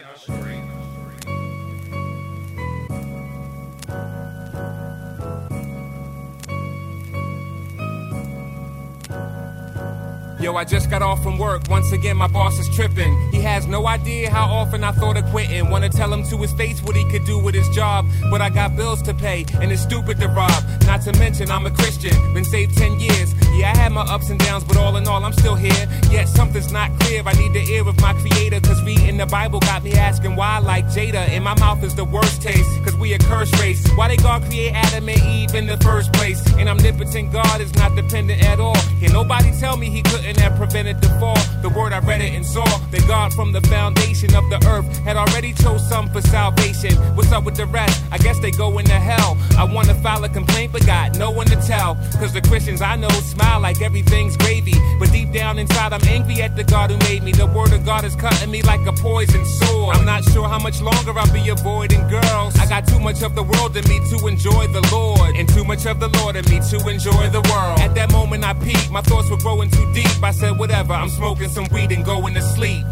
[10.57, 11.61] I just got off from work.
[11.69, 13.13] Once again, my boss is tripping.
[13.31, 15.69] He has no idea how often I thought of quitting.
[15.69, 18.07] Wanna tell him to his face what he could do with his job.
[18.31, 20.63] But I got bills to pay, and it's stupid to rob.
[20.87, 23.35] Not to mention, I'm a Christian, been saved 10 years.
[23.57, 25.87] Yeah, I had my ups and downs, but all in all, I'm still here.
[26.11, 27.23] Yet something's not clear.
[27.25, 30.59] I need the ear of my creator, cause reading the Bible got me asking why,
[30.59, 31.27] like Jada.
[31.31, 33.83] In my mouth is the worst taste, cause we a cursed race.
[33.95, 36.39] Why they God create Adam and Eve in the first place?
[36.57, 38.77] And omnipotent God is not dependent at all.
[38.99, 41.37] Can nobody tell me he couldn't have prevented the fall?
[41.63, 44.85] The word I read it and saw that God from the foundation of the earth
[44.99, 46.93] had already chose some for salvation.
[47.15, 48.03] What's up with the rest?
[48.11, 49.35] I guess they go into hell.
[49.57, 51.95] I wanna file a complaint, but got no one to tell.
[52.19, 54.75] Cause the Christians I know smile like everything's gravy.
[54.99, 57.31] But deep down inside, I'm angry at the God who made me.
[57.31, 59.95] The word of God is cutting me like a poison sword.
[59.95, 62.57] I'm not sure how much longer I'll be avoiding girls.
[62.59, 65.63] I got too much of the world in me to enjoy the Lord, and too
[65.63, 67.79] much of the Lord in me to enjoy the world.
[67.79, 68.91] At that moment, I peaked.
[68.91, 70.23] My thoughts were growing too deep.
[70.23, 72.85] I said, whatever, I'm smoking some weed and going to sleep.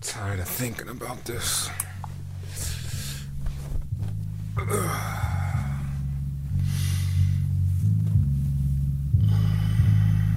[0.00, 1.70] Tired of thinking about this.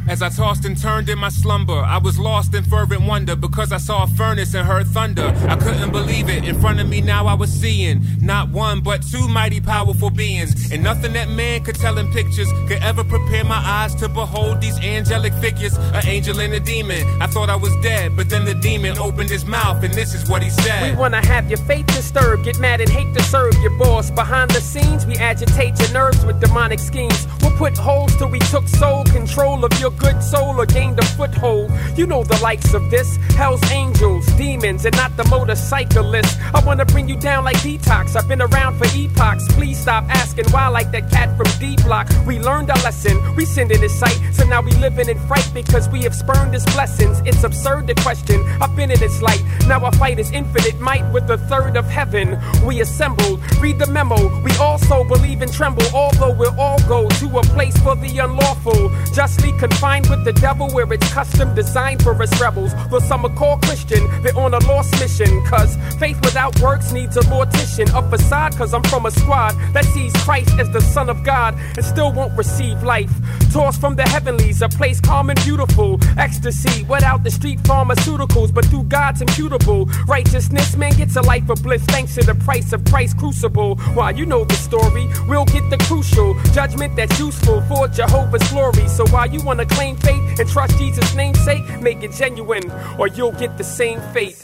[0.07, 3.71] As I tossed and turned in my slumber, I was lost in fervent wonder because
[3.71, 5.33] I saw a furnace and heard thunder.
[5.47, 6.45] I couldn't believe it.
[6.45, 10.71] In front of me now I was seeing not one but two mighty powerful beings.
[10.71, 14.61] And nothing that man could tell in pictures could ever prepare my eyes to behold
[14.61, 17.03] these angelic figures, an angel and a demon.
[17.19, 20.29] I thought I was dead, but then the demon opened his mouth and this is
[20.29, 20.91] what he said.
[20.91, 24.11] We wanna have your faith disturbed, get mad and hate to serve your boss.
[24.11, 27.27] Behind the scenes, we agitate your nerves with demonic schemes.
[27.41, 31.05] We'll put holes till we took sole control of your good soul or gained a
[31.05, 31.71] foothold.
[31.95, 36.37] You know the likes of this hell's angels, demons, and not the motorcyclists.
[36.53, 38.15] I wanna bring you down like detox.
[38.15, 39.47] I've been around for epochs.
[39.53, 42.09] Please stop asking why, like that cat from D Block.
[42.25, 45.49] We learned our lesson, we sinned in his sight, so now we living in fright
[45.53, 47.21] because we have spurned his blessings.
[47.25, 48.43] It's absurd to question.
[48.61, 49.43] I've been in its light.
[49.67, 52.39] Now our fight is infinite might with the third of heaven.
[52.65, 54.41] We assembled, read the memo.
[54.41, 58.91] We also believe and tremble, although we'll all go to a place for the unlawful.
[59.13, 62.73] Justly confined with the devil where it's custom designed for us rebels.
[62.89, 65.45] Though some are called Christian, they're on a lost mission.
[65.45, 67.87] Cause faith without works needs a mortician.
[67.93, 71.53] A facade, cause I'm from a squad that sees Christ as the Son of God
[71.75, 73.11] and still won't receive life.
[73.53, 75.99] Tossed from the heavenlies, a place calm and beautiful.
[76.17, 81.61] Ecstasy without the street pharmaceuticals, but through God's imputable righteousness, man gets a life of
[81.61, 83.75] bliss thanks to the price of Christ crucible.
[83.93, 85.07] Why, you know the story.
[85.27, 88.87] We'll get the crucial judgment that's useful for Jehovah's glory.
[88.87, 93.33] So while you wanna claim faith and trust Jesus' namesake, make it genuine, or you'll
[93.33, 94.35] get the same fate.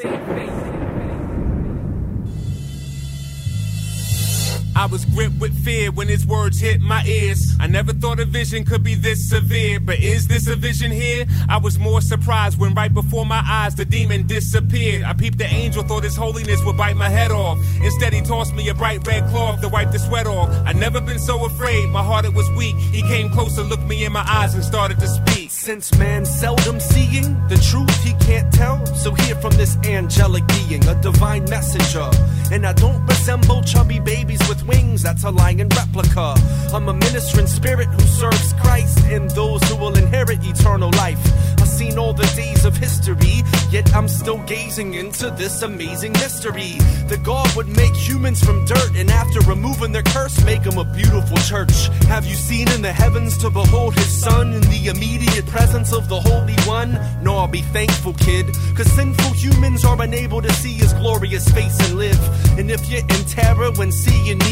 [4.75, 7.55] I was gripped with fear when his words hit my ears.
[7.59, 11.25] I never thought a vision could be this severe, but is this a vision here?
[11.49, 15.03] I was more surprised when right before my eyes the demon disappeared.
[15.03, 17.57] I peeped the angel, thought his holiness would bite my head off.
[17.81, 20.49] Instead, he tossed me a bright red cloth to wipe the sweat off.
[20.65, 22.75] I'd never been so afraid, my heart it was weak.
[22.75, 25.51] He came closer, looked me in my eyes, and started to speak.
[25.51, 30.87] Since man seldom seeing the truth he can't tell, so hear from this angelic being,
[30.87, 32.09] a divine messenger.
[32.51, 36.35] And I don't resemble chubby babies with wings, that's a lying replica.
[36.73, 41.19] I'm a ministering spirit who serves Christ and those who will inherit eternal life.
[41.59, 46.73] I've seen all the days of history, yet I'm still gazing into this amazing mystery.
[47.09, 50.85] That God would make humans from dirt, and after removing their curse, make them a
[50.85, 51.87] beautiful church.
[52.07, 56.09] Have you seen in the heavens to behold his son in the immediate presence of
[56.09, 56.99] the Holy One?
[57.23, 58.45] No, I'll be thankful, kid,
[58.75, 62.19] cause sinful humans are unable to see his glorious face and live.
[62.59, 64.50] And if you're in terror when seeing me,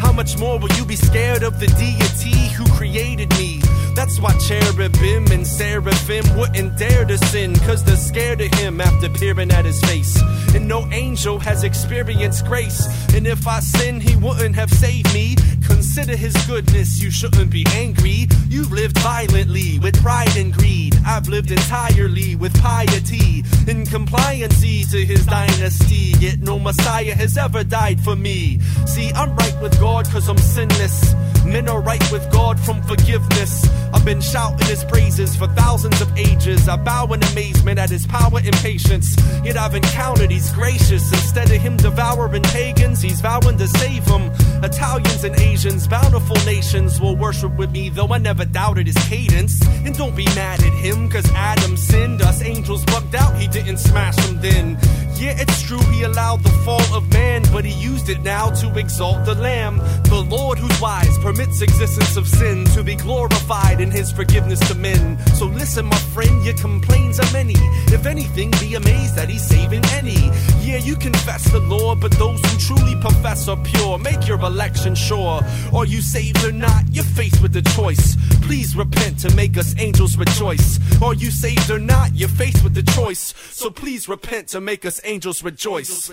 [0.00, 3.60] how much more will you be scared of the deity who created me?
[3.94, 9.08] That's why cherubim and seraphim wouldn't dare to sin, cause they're scared of him after
[9.08, 10.20] peering at his face.
[10.54, 12.80] And no angel has experienced grace.
[13.14, 15.36] And if I sin, he wouldn't have saved me.
[15.66, 18.26] Consider his goodness, you shouldn't be angry.
[18.48, 20.96] You've lived violently with pride and greed.
[21.06, 26.14] I've lived entirely with piety, in compliancy to his dynasty.
[26.18, 28.60] Yet no Messiah has ever died for me.
[28.86, 31.14] See, I'm right with God cause I'm sinless.
[31.44, 33.66] Men are right with God from forgiveness.
[33.92, 36.68] I've been shouting his praises for thousands of ages.
[36.68, 39.16] I bow in amazement at his power and patience.
[39.44, 41.10] Yet I've encountered he's gracious.
[41.12, 44.30] Instead of him devouring pagans, he's vowing to save them.
[44.62, 49.60] Italians and Asians, bountiful nations will worship with me, though I never doubted his cadence.
[49.84, 52.22] And don't be mad at him, cause Adam sinned.
[52.22, 54.76] Us angels bugged out, he didn't smash them then.
[55.20, 58.78] Yeah, it's true, he allowed the fall of man, but he used it now to
[58.78, 59.76] exalt the Lamb.
[60.04, 64.74] The Lord who's wise permits existence of sin to be glorified in his forgiveness to
[64.74, 65.18] men.
[65.34, 67.52] So listen, my friend, your complaints are many.
[67.92, 70.30] If anything, be amazed that he's saving any.
[70.62, 73.98] Yeah, you confess the Lord, but those who truly profess are pure.
[73.98, 75.42] Make your election sure.
[75.74, 76.84] Are you saved or not?
[76.92, 78.16] You're faced with the choice.
[78.50, 80.80] Please repent to make us angels rejoice.
[81.00, 82.12] Are you saved or not?
[82.16, 83.32] You're faced with the choice.
[83.52, 86.10] So please repent to make us angels rejoice.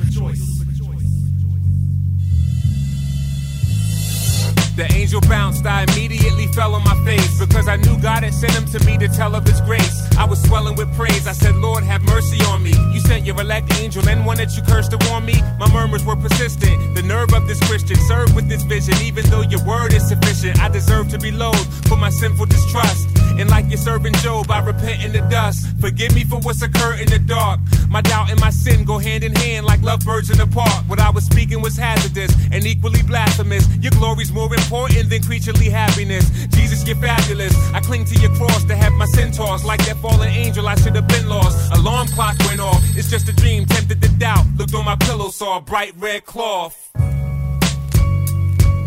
[4.77, 8.53] The angel bounced, I immediately fell on my face because I knew God had sent
[8.53, 10.05] him to me to tell of his grace.
[10.19, 11.25] I was swelling with praise.
[11.25, 12.73] I said, Lord, have mercy on me.
[12.93, 15.41] You sent your elect angel and one that you cursed to warn me.
[15.57, 16.93] My murmurs were persistent.
[16.93, 18.93] The nerve of this Christian served with this vision.
[19.01, 23.16] Even though your word is sufficient, I deserve to be loathed for my sinful distrust.
[23.39, 25.67] And like your servant Job, I repent in the dust.
[25.79, 27.59] Forgive me for what's occurred in the dark.
[27.89, 30.83] My doubt and my sin go hand in hand like lovebirds in the park.
[30.87, 33.67] What I was speaking was hazardous and equally blasphemous.
[33.77, 36.29] Your glory's more important than creaturely happiness.
[36.47, 37.53] Jesus, you're fabulous.
[37.73, 39.65] I cling to your cross to have my sin tossed.
[39.65, 41.71] Like that fallen angel, I should have been lost.
[41.73, 42.81] Alarm clock went off.
[42.97, 44.45] It's just a dream, tempted to doubt.
[44.57, 46.91] Looked on my pillow, saw a bright red cloth.
[46.95, 47.09] You know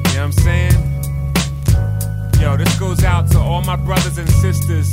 [0.03, 0.90] what I'm saying?
[2.41, 4.91] Yo, this goes out to all my brothers and sisters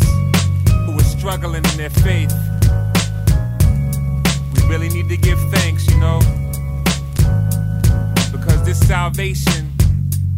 [0.85, 2.33] who are struggling in their faith.
[4.53, 6.19] We really need to give thanks, you know?
[8.33, 9.71] Because this salvation,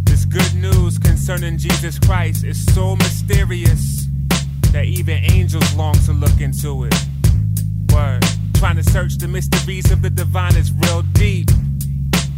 [0.03, 4.05] this good news concerning Jesus Christ is so mysterious
[4.71, 6.95] that even angels long to look into it.
[7.91, 8.23] Word.
[8.53, 11.49] Trying to search the mysteries of the divine is real deep,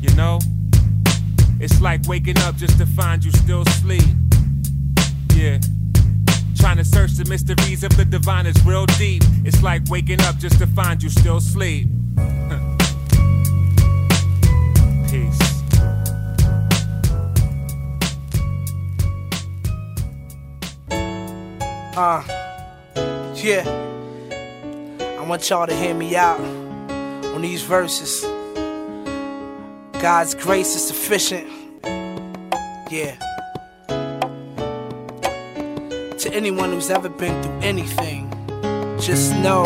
[0.02, 0.40] you know?
[1.60, 4.08] It's like waking up just to find you still asleep.
[5.36, 5.60] Yeah.
[6.58, 9.24] Trying to search the mysteries of the divine is real deep.
[9.44, 11.88] It's like waking up just to find you still asleep.
[15.10, 15.40] Peace.
[21.98, 22.24] Uh,
[23.36, 23.66] yeah.
[25.20, 28.24] I want y'all to hear me out on these verses.
[30.02, 31.48] God's grace is sufficient.
[32.92, 33.31] Yeah.
[36.22, 38.30] To anyone who's ever been through anything,
[39.00, 39.64] just know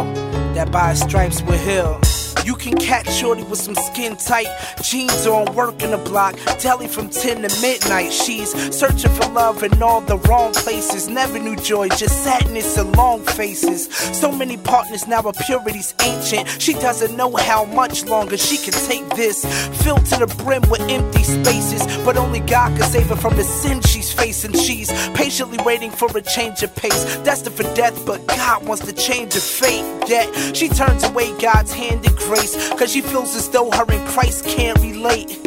[0.53, 2.14] that by stripes we're healed.
[2.45, 4.45] You can catch Shorty with some skin tight
[4.83, 8.13] jeans on, working the block, telly from 10 to midnight.
[8.13, 11.09] She's searching for love in all the wrong places.
[11.09, 13.87] Never knew joy, just sadness and long faces.
[14.19, 16.47] So many partners now, her purity's ancient.
[16.61, 19.43] She doesn't know how much longer she can take this.
[19.83, 23.43] Filled to the brim with empty spaces, but only God can save her from the
[23.43, 24.53] sin she's facing.
[24.53, 27.17] She's patiently waiting for a change of pace.
[27.23, 29.83] Destined for death, but God wants to change her fate.
[30.07, 34.07] Yet she turns away God's hand in grace, cause she feels as though her and
[34.09, 35.39] Christ can't relate.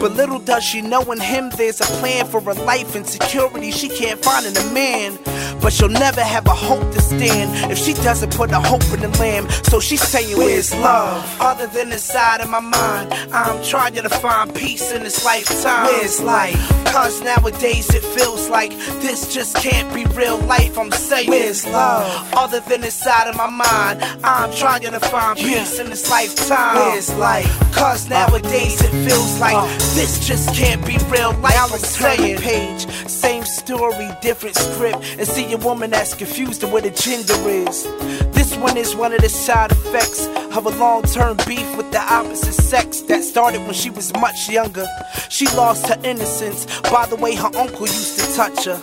[0.00, 3.70] But little does she know in him there's a plan for her life and security
[3.70, 5.18] she can't find in a man.
[5.60, 9.00] But she'll never have a hope to stand if she doesn't put a hope in
[9.00, 9.48] the lamb.
[9.64, 11.24] So she's saying, Where's love?
[11.40, 15.86] Other than inside of my mind, I'm trying to find peace in this lifetime.
[15.86, 16.86] Where's life?
[16.86, 18.70] Cause nowadays it feels like
[19.02, 20.78] this just can't be real life.
[20.78, 22.32] I'm saying, Where's love?
[22.34, 26.76] Other than inside of my mind, I'm trying to find peace in this lifetime.
[26.76, 27.52] Where's life?
[27.72, 29.66] Cause nowadays it feels like uh.
[29.94, 31.54] this just can't be real life.
[31.54, 36.66] Now I'm saying, page, same story, different script, and see a woman that's confused to
[36.66, 37.84] what a gender is.
[38.32, 40.26] This one is one of the side effects
[40.56, 44.48] of a long term beef with the opposite sex that started when she was much
[44.48, 44.86] younger.
[45.28, 48.82] She lost her innocence by the way her uncle used to touch her.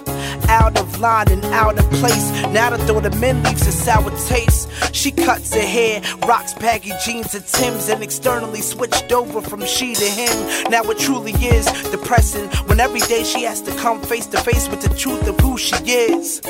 [0.50, 2.32] Out of line and out of place.
[2.50, 4.70] Now the thought of men leaves a sour taste.
[4.94, 9.96] She cuts her hair, rocks baggy jeans and Tims, and externally switched over from she
[9.96, 10.70] to him.
[10.70, 14.68] Now it truly is depressing when every day she has to come face to face
[14.70, 16.42] with the truth of who she is.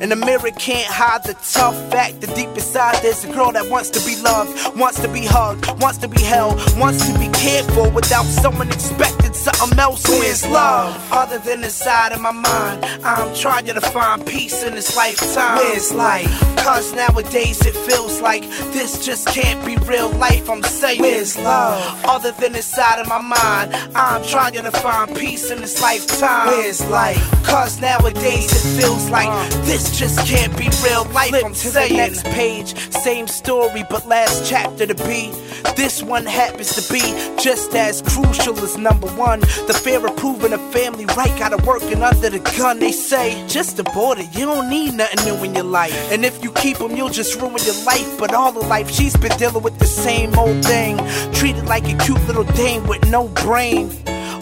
[0.00, 3.68] And the mirror can't hide the tough fact The deep inside there's a girl that
[3.68, 7.28] wants to be loved, wants to be hugged, wants to be held, wants to be
[7.28, 10.06] cared for without someone expecting something else.
[10.08, 10.96] Where's love?
[11.12, 15.58] Other than inside of my mind, I'm trying to find peace in this lifetime.
[15.58, 16.30] Where's life?
[16.58, 18.42] Cause nowadays it feels like
[18.72, 20.48] this just can't be real life.
[20.48, 22.04] I'm saying, Where's love?
[22.04, 26.48] Other than inside of my mind, I'm trying to find peace in this lifetime.
[26.48, 27.44] Where's life?
[27.44, 29.28] Cause nowadays it feels like
[29.64, 31.30] this just can't be real life.
[31.30, 31.90] Flip I'm to saying.
[31.92, 35.32] the next page, same story, but last chapter to be.
[35.76, 37.00] This one happens to be
[37.40, 39.40] just as crucial as number one.
[39.40, 42.78] The fear of proving a family right, gotta working under the gun.
[42.78, 46.12] They say, just abort it, you don't need nothing new in your life.
[46.12, 48.18] And if you keep them, you'll just ruin your life.
[48.18, 50.98] But all her life, she's been dealing with the same old thing.
[51.32, 53.90] Treated like a cute little dame with no brain.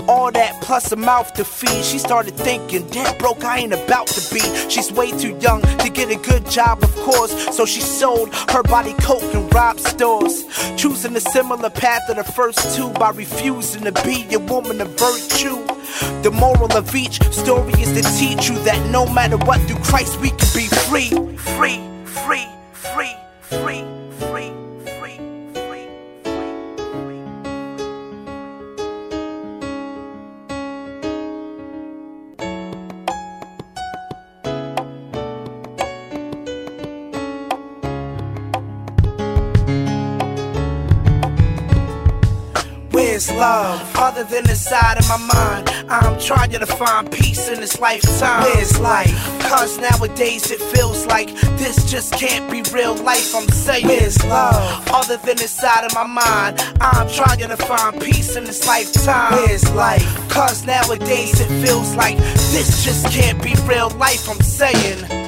[0.09, 1.85] All that plus a mouth to feed.
[1.85, 4.41] She started thinking, damn broke, I ain't about to be.
[4.69, 7.33] She's way too young to get a good job, of course.
[7.57, 10.45] So she sold her body coke and robbed stores.
[10.77, 14.89] Choosing a similar path to the first two by refusing to be a woman of
[14.99, 15.65] virtue.
[16.23, 20.21] The moral of each story is to teach you that no matter what, through Christ
[20.21, 21.11] we can be free.
[21.11, 23.90] Free, free, free, free, free.
[43.41, 43.97] Love?
[43.97, 48.43] Other than inside of my mind, I'm trying to find peace in this lifetime.
[48.45, 49.41] Where's life?
[49.41, 51.29] Cause nowadays it feels like
[51.59, 53.35] this just can't be real life.
[53.35, 54.87] I'm saying, Where's love?
[54.89, 59.33] Other than inside of my mind, I'm trying to find peace in this lifetime.
[59.33, 60.29] Where's life?
[60.29, 62.19] Cause nowadays it feels like
[62.53, 64.29] this just can't be real life.
[64.29, 65.20] I'm saying.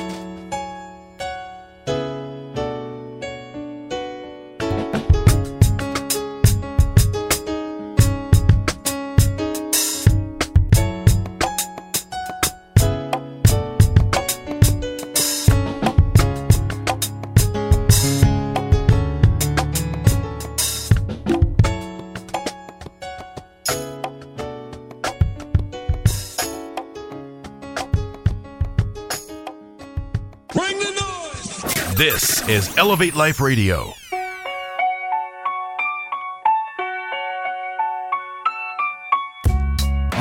[32.52, 34.01] Is Elevate Life Radio.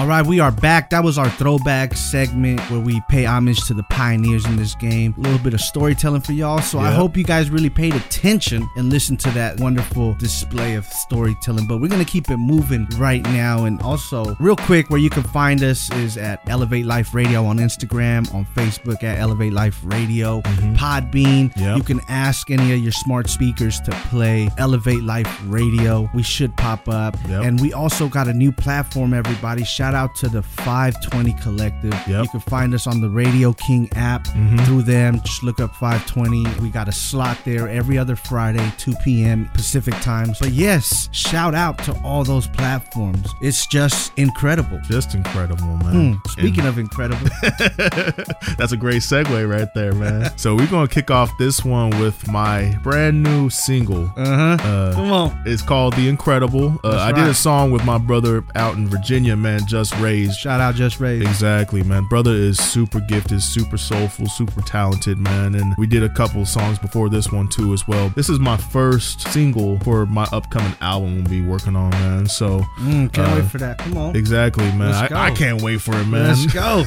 [0.02, 0.90] All right, we are back.
[0.90, 5.14] That was our throwback segment where we pay homage to the pioneers in this game.
[5.16, 6.60] A little bit of storytelling for y'all.
[6.60, 10.86] So I hope you guys really paid attention and listened to that wonderful display of
[10.86, 11.68] storytelling.
[11.68, 13.66] But we're going to keep it moving right now.
[13.66, 17.60] And also, real quick, where you can find us is at Elevate Life Radio on
[17.60, 20.74] Instagram, on Facebook at Elevate Life Radio, mm-hmm.
[20.74, 21.56] Podbean.
[21.56, 21.78] Yep.
[21.78, 26.10] You can ask any of your smart speakers to play Elevate Life Radio.
[26.16, 27.16] We should pop up.
[27.28, 27.44] Yep.
[27.44, 29.64] And we also got a new platform, everybody.
[29.64, 31.94] Shout out to the 520 Collective.
[32.08, 34.66] You can find us on the Radio King app Mhm.
[34.66, 35.22] through them.
[35.26, 36.46] Just look up 520.
[36.62, 39.50] We got a slot there every other Friday, 2 p.m.
[39.54, 40.38] Pacific times.
[40.40, 43.28] But yes, shout out to all those platforms.
[43.42, 44.80] It's just incredible.
[44.90, 46.14] Just incredible, man.
[46.14, 47.28] Hmm, Speaking And- of incredible,
[48.58, 50.32] That's a great segue right there, man.
[50.38, 54.12] so we're gonna kick off this one with my brand new single.
[54.18, 54.92] Uh-huh.
[54.94, 55.42] Come on.
[55.46, 58.88] It's called "The Incredible." Uh, That's I did a song with my brother out in
[58.88, 59.81] Virginia, man, Justin.
[59.82, 60.40] Just Raised.
[60.40, 61.28] Shout out Just Raised.
[61.28, 62.04] Exactly, man.
[62.04, 65.56] Brother is super gifted, super soulful, super talented, man.
[65.56, 68.10] And we did a couple songs before this one too as well.
[68.10, 72.28] This is my first single for my upcoming album we'll be working on, man.
[72.28, 73.80] So Mm, can't uh, wait for that.
[73.80, 74.16] Come on.
[74.16, 74.94] Exactly, man.
[74.94, 76.28] I, I can't wait for it, man.
[76.28, 76.84] Let's go.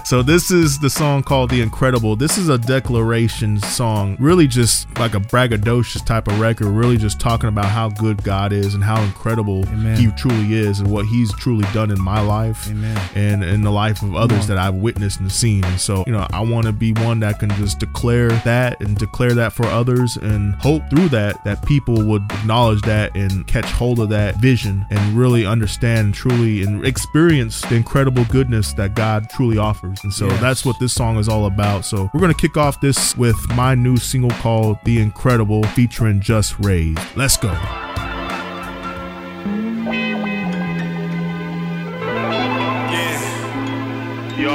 [0.04, 2.16] so this is the song called The Incredible.
[2.16, 7.20] This is a declaration song, really just like a braggadocious type of record, really just
[7.20, 9.96] talking about how good God is and how incredible Amen.
[9.96, 12.98] he truly is and what he's truly done in my life Amen.
[13.14, 15.64] and in the life of others that I've witnessed and seen.
[15.64, 18.96] And so, you know, I want to be one that can just declare that and
[18.96, 23.66] declare that for others and hope through that that people would acknowledge that and catch
[23.66, 29.28] hold of that vision and really understand truly and experience the incredible goodness that God
[29.30, 29.98] truly offers.
[30.02, 30.40] And so Yes.
[30.40, 31.84] that's what this song is all about.
[31.84, 36.20] So we're going to kick off this with my new single called The Incredible featuring
[36.20, 37.00] Just Raised.
[37.16, 37.52] Let's go.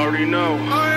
[0.04, 0.93] Already know.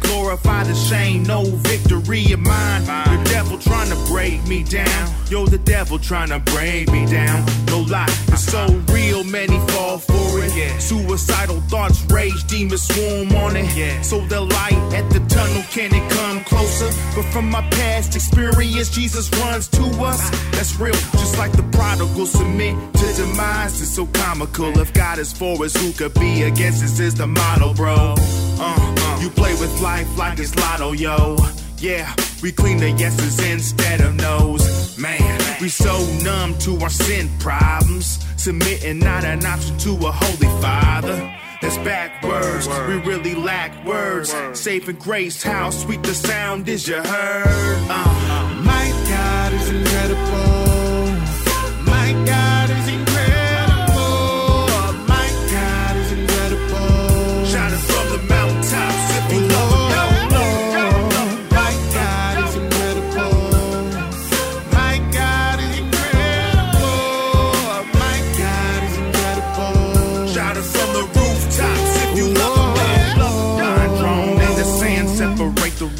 [0.00, 1.22] Glorify the shame.
[1.24, 3.09] No victory of mine.
[3.40, 5.14] Devil trying to break me down.
[5.30, 7.42] Yo, the devil trying to break me down.
[7.68, 9.24] No lie, it's so real.
[9.24, 10.54] Many fall for it.
[10.54, 10.76] Yeah.
[10.76, 13.74] Suicidal thoughts rage, demons swarm on it.
[13.74, 14.02] Yeah.
[14.02, 16.90] So the light at the tunnel can it come closer?
[17.16, 20.20] But from my past experience, Jesus runs to us.
[20.50, 23.80] That's real, just like the prodigal submit to demise.
[23.80, 24.78] It's so comical.
[24.78, 27.00] If God is for us, who could be against us?
[27.00, 28.16] Is the motto, bro.
[28.60, 31.38] Uh, uh, you play with life like it's lotto, yo.
[31.80, 34.98] Yeah, we clean the yeses instead of no's.
[34.98, 38.18] Man, we so numb to our sin problems.
[38.36, 41.16] Submitting not an option to a holy father.
[41.62, 42.68] That's backwards.
[42.86, 44.34] We really lack words.
[44.52, 47.86] Saving grace, how sweet the sound is you heard.
[47.88, 50.59] Uh, my God is incredible.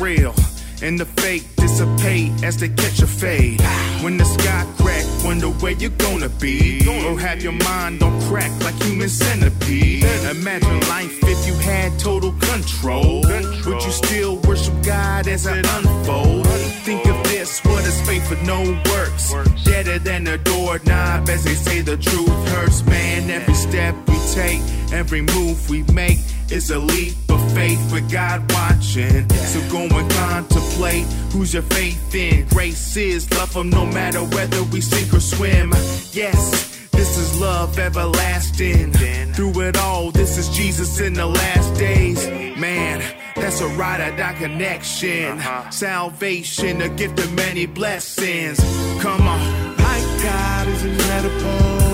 [0.00, 0.34] Real
[0.82, 3.60] and the fake dissipate as they catch a fade.
[4.02, 6.80] When the sky crack, wonder where you're gonna be.
[6.88, 10.04] Or have your mind on crack like human centipede.
[10.30, 13.20] Imagine life if you had total control.
[13.66, 16.46] Would you still worship God as it unfold?
[16.84, 19.34] Think of this, what is faith for no works?
[19.64, 23.28] Deader than a doorknob, as they say the truth hurts, man.
[23.28, 26.20] Every step we take, every move we make
[26.52, 29.28] is a leap of faith with God watching.
[29.30, 32.46] So go and contemplate who's your faith in.
[32.48, 35.70] Grace is love from no matter whether we sink or swim.
[36.12, 36.78] Yes.
[36.90, 38.92] This is love everlasting.
[39.32, 42.26] Through it all, this is Jesus in the last days.
[42.58, 43.00] Man,
[43.36, 45.40] that's a ride or die connection.
[45.70, 48.58] Salvation, a gift of many blessings.
[49.00, 49.76] Come on.
[49.78, 51.89] My God is incredible.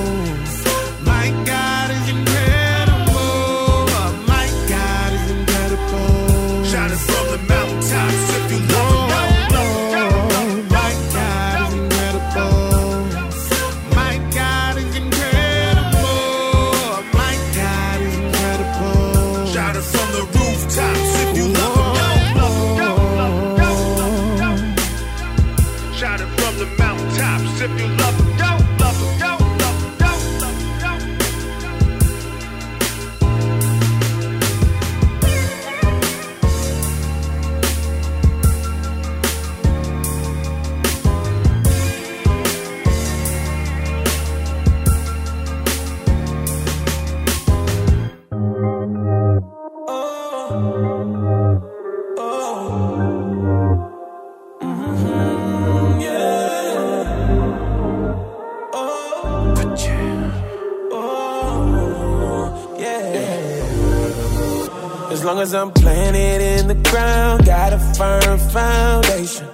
[65.27, 69.45] long as I'm planted in the ground, got a firm foundation.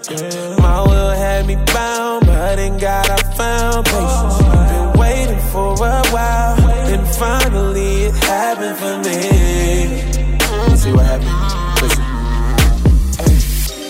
[0.61, 4.37] My will had me bound, but in God I found patience.
[4.71, 6.61] Been waiting for a while,
[6.93, 9.21] and finally it happened for me.
[10.69, 11.31] Let's see what happened.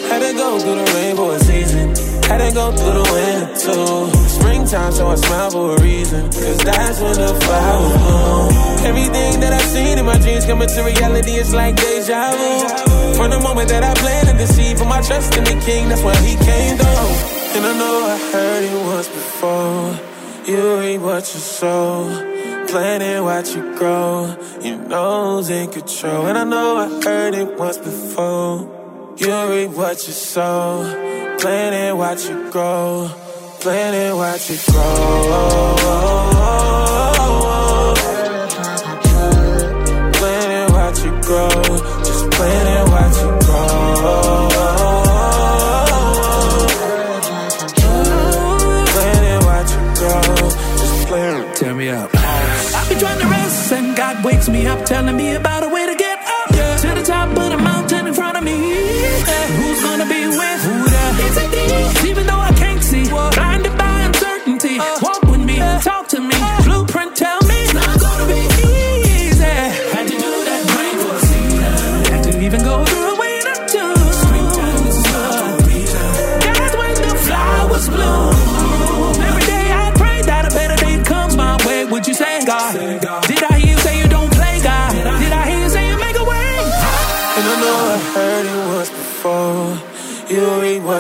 [0.07, 1.89] Had to go through the rainbow season,
[2.31, 6.23] had to go through the winter too springtime, so I smile for a reason.
[6.27, 8.49] Cause that's when the flowers bloom.
[8.91, 13.15] Everything that I've seen in my dreams coming to reality is like deja vu.
[13.15, 16.03] From the moment that I planted the seed for my trust in the king, that's
[16.03, 17.13] why he came through.
[17.55, 19.87] And I know I heard it once before.
[20.47, 22.11] You reap what you sow.
[22.69, 24.37] Planning, watch you grow.
[24.63, 26.27] Your nose in control.
[26.27, 28.57] And I know I heard it once before.
[29.19, 30.83] You reap what you sow.
[31.39, 33.11] Planning, watch you grow.
[33.63, 34.83] Planning, watch you grow.
[40.19, 41.49] Planning, watch you grow.
[42.03, 44.49] Just planning, watch you grow.
[48.91, 50.23] Planning, watch you grow.
[50.81, 51.55] Just planning.
[51.55, 52.11] Tear me up.
[52.13, 55.69] I be trying to rest, and God wakes me up, telling me about a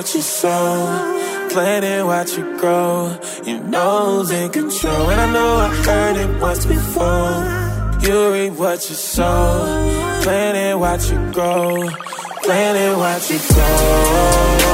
[0.03, 1.49] what you sow.
[1.51, 3.17] Planning, watch you grow.
[3.45, 5.11] Your nose in control.
[5.11, 7.31] And I know I heard it once before.
[8.01, 10.21] You reap what you sow.
[10.23, 11.89] Planning, watch you grow.
[12.43, 14.72] Planning, watch you grow.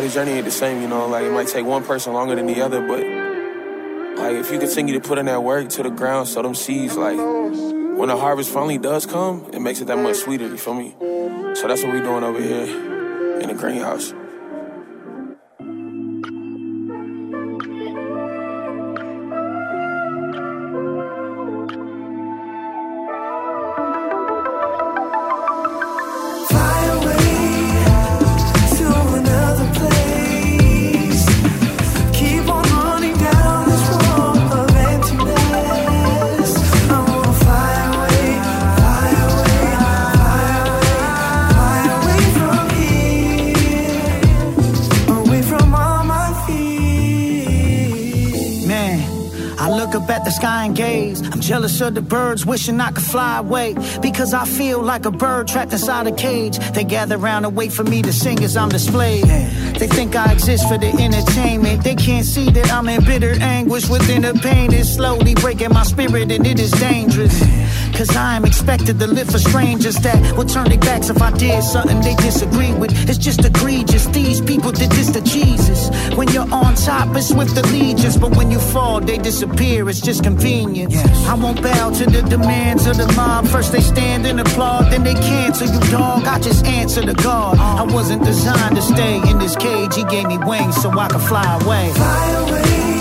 [0.00, 2.46] Everybody's journey ain't the same, you know, like it might take one person longer than
[2.46, 3.00] the other, but
[4.16, 6.96] like if you continue to put in that work to the ground, sow them seeds,
[6.96, 10.72] like when the harvest finally does come, it makes it that much sweeter, you feel
[10.72, 10.94] me?
[11.54, 14.14] So that's what we're doing over here in the greenhouse.
[50.10, 51.20] At the sky and gaze.
[51.32, 53.74] I'm jealous of the birds, wishing I could fly away.
[54.02, 56.58] Because I feel like a bird trapped inside a cage.
[56.74, 59.24] They gather round and wait for me to sing as I'm displayed.
[59.24, 61.84] They think I exist for the entertainment.
[61.84, 64.72] They can't see that I'm in bitter anguish within the pain.
[64.72, 67.40] is slowly breaking my spirit and it is dangerous.
[68.00, 71.30] Cause I am expected to live for strangers that will turn their backs if I
[71.32, 72.92] did something they disagree with.
[73.10, 74.06] It's just egregious.
[74.06, 75.90] These people did this to Jesus.
[76.16, 78.16] When you're on top, it's with allegiance.
[78.16, 79.86] But when you fall, they disappear.
[79.90, 80.96] It's just convenience.
[81.28, 83.46] I won't bow to the demands of the mob.
[83.48, 86.24] First they stand and applaud, then they cancel you, dog.
[86.24, 87.58] I just answer to God.
[87.58, 89.94] I wasn't designed to stay in this cage.
[89.94, 91.92] He gave me wings so I could fly away.
[91.92, 92.99] Fly away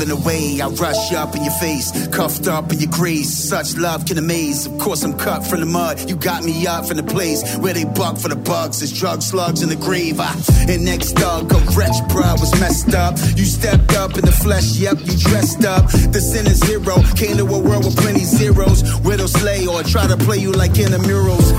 [0.00, 0.60] up and away.
[0.60, 3.28] I rush up in your face, cuffed up in your grace.
[3.28, 4.66] Such love can amaze.
[4.66, 6.08] Of course, I'm cut from the mud.
[6.08, 8.80] You got me up from the place where they buck for the bugs.
[8.80, 10.20] There's drug slugs in the grave.
[10.20, 10.32] I,
[10.68, 13.16] and next dog, a wretch, bruh, was messed up.
[13.36, 15.90] You stepped up in the flesh, yep, you dressed up.
[15.90, 17.02] The sin is zero.
[17.16, 18.82] Came to a world with plenty zeros.
[19.00, 21.52] Widow slay or try to play you like in the murals.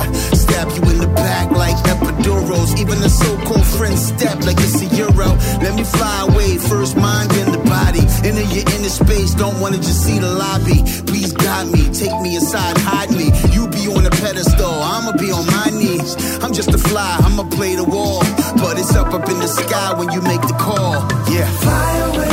[0.52, 2.78] Stab you in the back like epidurals.
[2.78, 5.32] Even the so-called friends step like it's a euro.
[5.64, 8.04] Let me fly away, first mind then the body.
[8.28, 10.84] Enter your inner space, don't wanna just see the lobby.
[11.08, 13.32] Please guide me, take me inside, hide me.
[13.56, 16.20] You be on a pedestal, I'ma be on my knees.
[16.44, 18.20] I'm just a fly, I'ma play the wall.
[18.60, 21.08] But it's up up in the sky when you make the call.
[21.32, 21.48] Yeah.
[21.64, 22.31] Fly away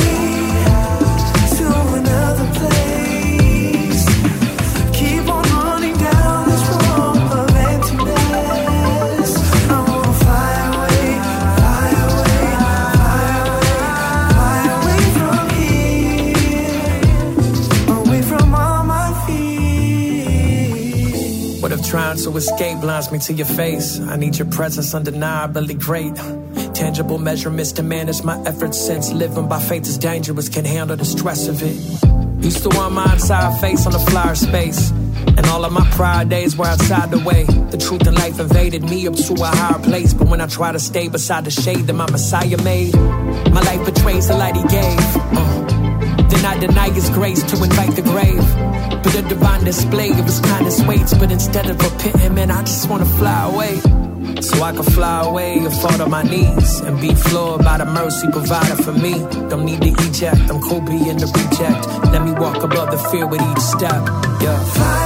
[21.89, 23.99] trying to escape blinds me to your face?
[23.99, 26.15] I need your presence undeniably great.
[26.75, 31.05] Tangible measurements to manage my efforts since living by faith is dangerous, can't handle the
[31.05, 31.75] stress of it.
[32.45, 34.91] Used to want my entire face on the flyer space.
[35.37, 37.45] And all of my pride days were outside the way.
[37.45, 40.13] The truth in life invaded me up to a higher place.
[40.13, 43.83] But when I try to stay beside the shade that my Messiah made, my life
[43.85, 44.88] betrays the light he gave.
[46.99, 48.45] His grace to invite the grave.
[49.03, 51.13] But a divine display of his kindness waits.
[51.13, 53.75] But instead of repenting, man, I just wanna fly away.
[54.41, 57.85] So I can fly away and fall to my knees and be floored by the
[57.85, 59.13] mercy provided for me.
[59.49, 61.81] Don't need to eject, I'm cool being the reject.
[62.13, 64.01] Let me walk above the fear with each step.
[64.43, 64.98] Yeah.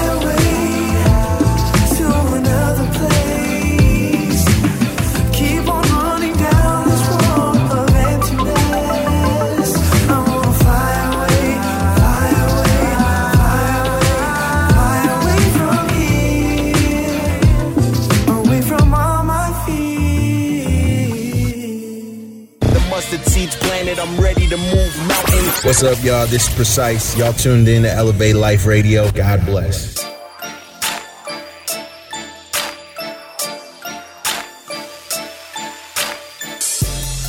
[25.62, 26.28] What's up, y'all?
[26.28, 27.18] This is Precise.
[27.18, 29.10] Y'all tuned in to Elevate Life Radio.
[29.12, 29.93] God bless.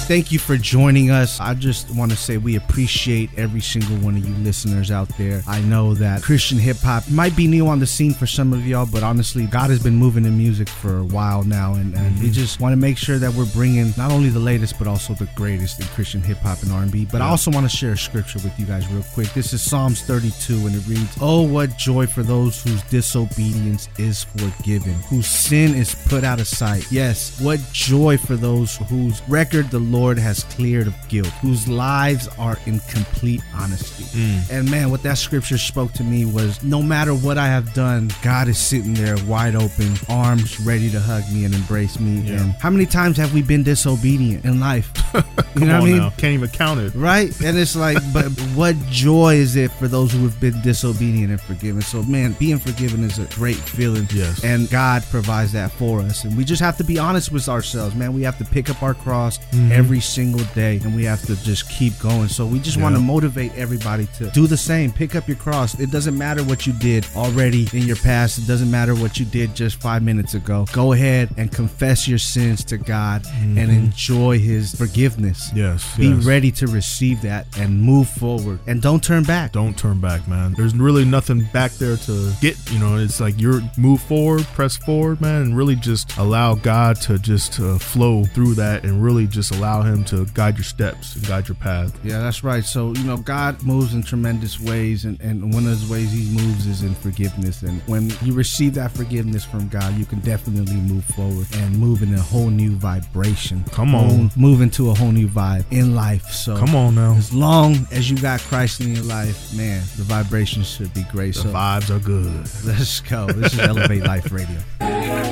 [0.07, 1.41] Thank you for joining us.
[1.41, 5.43] I just want to say we appreciate every single one of you listeners out there.
[5.49, 8.67] I know that Christian hip hop might be new on the scene for some of
[8.67, 12.19] y'all, but honestly, God has been moving in music for a while now, and, and
[12.19, 12.33] we mm-hmm.
[12.33, 15.29] just want to make sure that we're bringing not only the latest but also the
[15.37, 17.09] greatest in Christian hip hop and R&B.
[17.11, 19.33] But I also want to share a scripture with you guys real quick.
[19.33, 24.25] This is Psalms 32, and it reads, "Oh, what joy for those whose disobedience is
[24.25, 26.87] forgiven, whose sin is put out of sight.
[26.93, 32.29] Yes, what joy for those whose record the Lord has cleared of guilt, whose lives
[32.37, 34.05] are in complete honesty.
[34.51, 38.11] And man, what that scripture spoke to me was no matter what I have done,
[38.23, 42.29] God is sitting there wide open, arms ready to hug me and embrace me.
[42.35, 44.91] And how many times have we been disobedient in life?
[45.55, 45.97] you know what I mean?
[45.99, 46.11] now.
[46.11, 46.93] Can't even count it.
[46.95, 47.29] Right?
[47.43, 48.27] And it's like, but
[48.57, 51.83] what joy is it for those who have been disobedient and forgiven?
[51.83, 54.09] So, man, being forgiven is a great feeling.
[54.13, 54.43] Yes.
[54.43, 56.25] And God provides that for us.
[56.25, 58.13] And we just have to be honest with ourselves, man.
[58.13, 59.71] We have to pick up our cross Mhm.
[59.71, 62.29] every single day and we have to just keep going.
[62.29, 64.93] So, we just want to motivate everybody to do the same.
[64.93, 65.79] Pick up your cross.
[65.79, 69.25] It doesn't matter what you did already in your past, it doesn't matter what you
[69.27, 70.67] did just five minutes ago.
[70.73, 73.69] Go ahead and confess your sins to God and Mhm.
[73.69, 75.51] enjoy His forgiveness.
[75.55, 75.85] Yes.
[75.97, 76.25] Be yes.
[76.25, 79.53] ready to receive that and move forward and don't turn back.
[79.53, 80.55] Don't turn back, man.
[80.57, 82.57] There's really nothing back there to get.
[82.71, 87.01] You know, it's like you're move forward, press forward, man, and really just allow God
[87.03, 91.15] to just uh, flow through that and really just allow Him to guide your steps
[91.17, 91.99] and guide your path.
[92.05, 92.65] Yeah, that's right.
[92.65, 96.25] So, you know, God moves in tremendous ways, and, and one of those ways He
[96.37, 97.63] moves is in forgiveness.
[97.63, 102.03] And when you receive that forgiveness from God, you can definitely move forward and move
[102.03, 103.65] in a whole new vibration.
[103.73, 104.09] Come on.
[104.09, 106.27] Move- Move into a whole new vibe in life.
[106.27, 107.15] So, Come on now.
[107.15, 111.35] As long as you got Christ in your life, man, the vibrations should be great.
[111.35, 112.49] So the so, vibes are good.
[112.65, 113.27] Let's go.
[113.27, 114.59] This is Elevate Life Radio.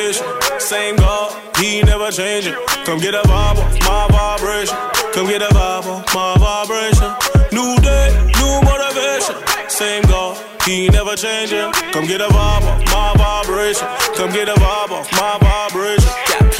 [0.00, 2.54] Same God, He never changing.
[2.86, 4.76] Come get a vibe my vibration.
[5.12, 7.12] Come get a vibe my vibration.
[7.52, 8.08] New day,
[8.40, 9.36] new motivation.
[9.68, 11.70] Same God, He never changing.
[11.92, 13.86] Come get a vibe my vibration.
[14.16, 14.90] Come get a vibe
[15.20, 15.99] my vibration.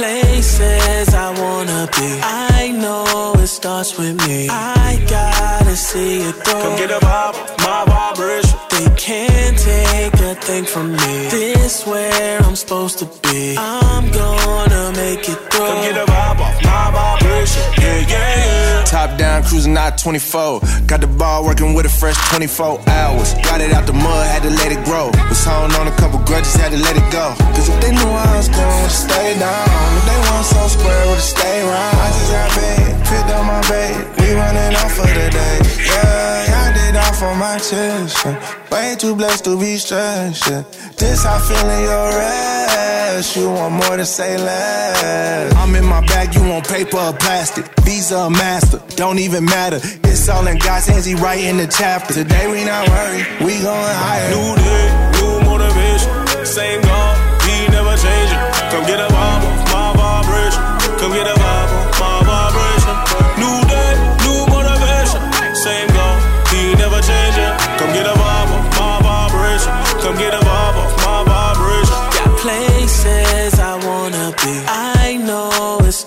[0.01, 2.21] Got places I wanna be.
[2.23, 4.49] I know it starts with me.
[4.49, 6.63] I gotta see it through.
[6.63, 8.59] Come get a vibe off my vibration.
[8.71, 11.29] They can't take a thing from me.
[11.29, 13.57] This where I'm supposed to be.
[13.59, 15.67] I'm gonna make it through.
[15.69, 17.63] Come get a vibe off my vibration.
[17.79, 18.85] Yeah, yeah, yeah.
[18.85, 20.61] Top down, cruising out 24.
[20.87, 23.35] Got the ball working with a fresh 24 hours.
[23.45, 25.11] Got it out the mud, had to let it grow.
[25.29, 27.35] Was holding on a couple grudges, had to let it go.
[27.53, 31.21] Cause if they knew I was to stay down, if they want so square, would
[31.21, 31.97] stay round.
[32.01, 33.97] I just got paid, picked up my bait.
[34.19, 35.57] We running off for the day.
[35.85, 36.60] Yeah, I
[36.93, 38.25] did off on my chest.
[38.25, 38.69] yeah.
[38.71, 40.49] Way too blessed to be stressed.
[40.49, 40.63] yeah.
[40.97, 43.37] This how feeling your rest.
[43.37, 45.55] You want more to say less.
[45.57, 47.65] I'm in my bag, you want paper or plastic.
[47.85, 49.81] Visa or master, don't even matter.
[50.05, 52.15] It's all in God's hands, He writing the chapter.
[52.15, 54.31] Today we not worried, we going higher.
[54.31, 54.87] New day,
[55.21, 56.47] new motivation.
[56.47, 58.41] Same God, He never changing.
[58.71, 60.63] Come get a vibe my vibration.
[60.99, 61.40] Come get a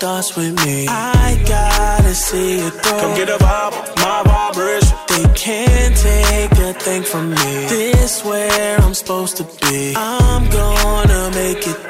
[0.03, 0.85] starts with me.
[0.89, 2.99] I gotta see it through.
[2.99, 3.73] Come get a vibe,
[4.03, 4.97] my vibration.
[5.07, 7.67] They can't take a thing from me.
[7.69, 9.93] This where I'm supposed to be.
[9.95, 11.82] I'm gonna make it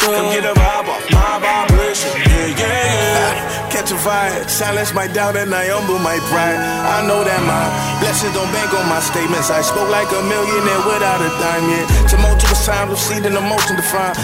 [4.04, 6.60] fire, silence my doubt and I humble my pride.
[6.60, 7.64] I know that my
[8.04, 9.50] blessings don't bank on my statements.
[9.50, 11.88] I spoke like a millionaire without a dime yet.
[12.12, 14.20] Tumultuous times and emotion defined.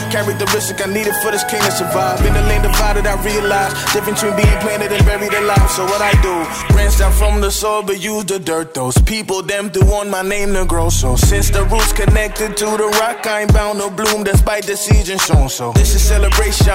[0.53, 2.25] Risk I needed for this king to survive.
[2.25, 5.69] In the lane divided, I realized difference between being planted and buried alive.
[5.71, 6.36] So what I do,
[6.73, 8.73] branched out from the soil, but use the dirt.
[8.73, 10.89] Those people them do want my name to grow.
[10.89, 14.75] So since the roots connected to the rock, I ain't bound to bloom despite the
[14.75, 15.49] season shown.
[15.49, 16.73] So this is celebration.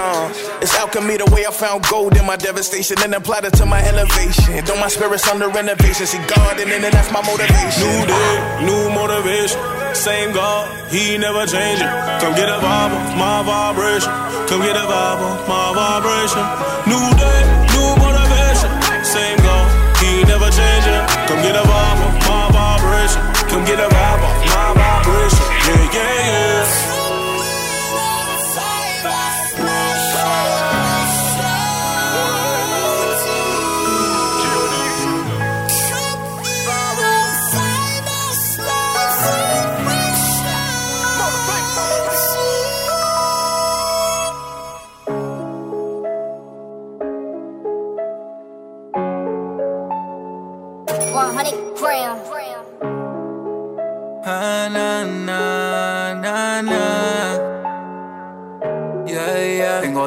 [0.62, 3.80] It's alchemy the way I found gold in my devastation and applied it to my
[3.82, 4.64] elevation.
[4.64, 7.80] Though my spirit's under renovation, see God in it, and that's my motivation.
[7.82, 8.32] New day,
[8.68, 9.58] new motivation.
[9.94, 11.88] Same God, He never changing.
[12.20, 14.12] Come get a vibe of my vibration.
[14.48, 16.44] Come get a vibe of my vibration.
[16.90, 17.40] New day,
[17.74, 18.70] new motivation.
[19.04, 19.66] Same God,
[20.02, 21.00] He never changing.
[21.30, 23.22] Come get a vibe of my vibration.
[23.48, 25.46] Come get a vibe of my vibration.
[25.64, 26.93] Yeah, yeah, yeah.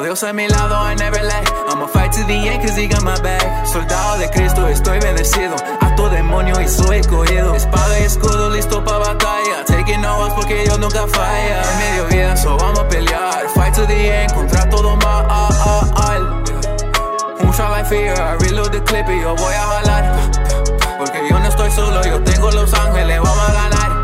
[0.08, 1.46] Dios a mi lado, I never let.
[1.68, 3.66] I'ma fight to the end, cause he got my back.
[3.66, 5.54] Soldado de Cristo, estoy bendecido.
[5.82, 7.54] Acto demonio y soy escogido.
[7.54, 9.66] Espada y escudo, listo pa' batalla.
[9.66, 11.60] Taking no odds porque Dios nunca falla.
[11.60, 13.50] En medio vida, so vamos a pelear.
[13.54, 16.42] Fight to the end, contra todo mal.
[17.40, 20.30] Un shot like fear, I reload the clip y yo voy a jalar.
[20.96, 23.97] Porque yo no estoy solo, yo tengo los ángeles, vamos a ganar.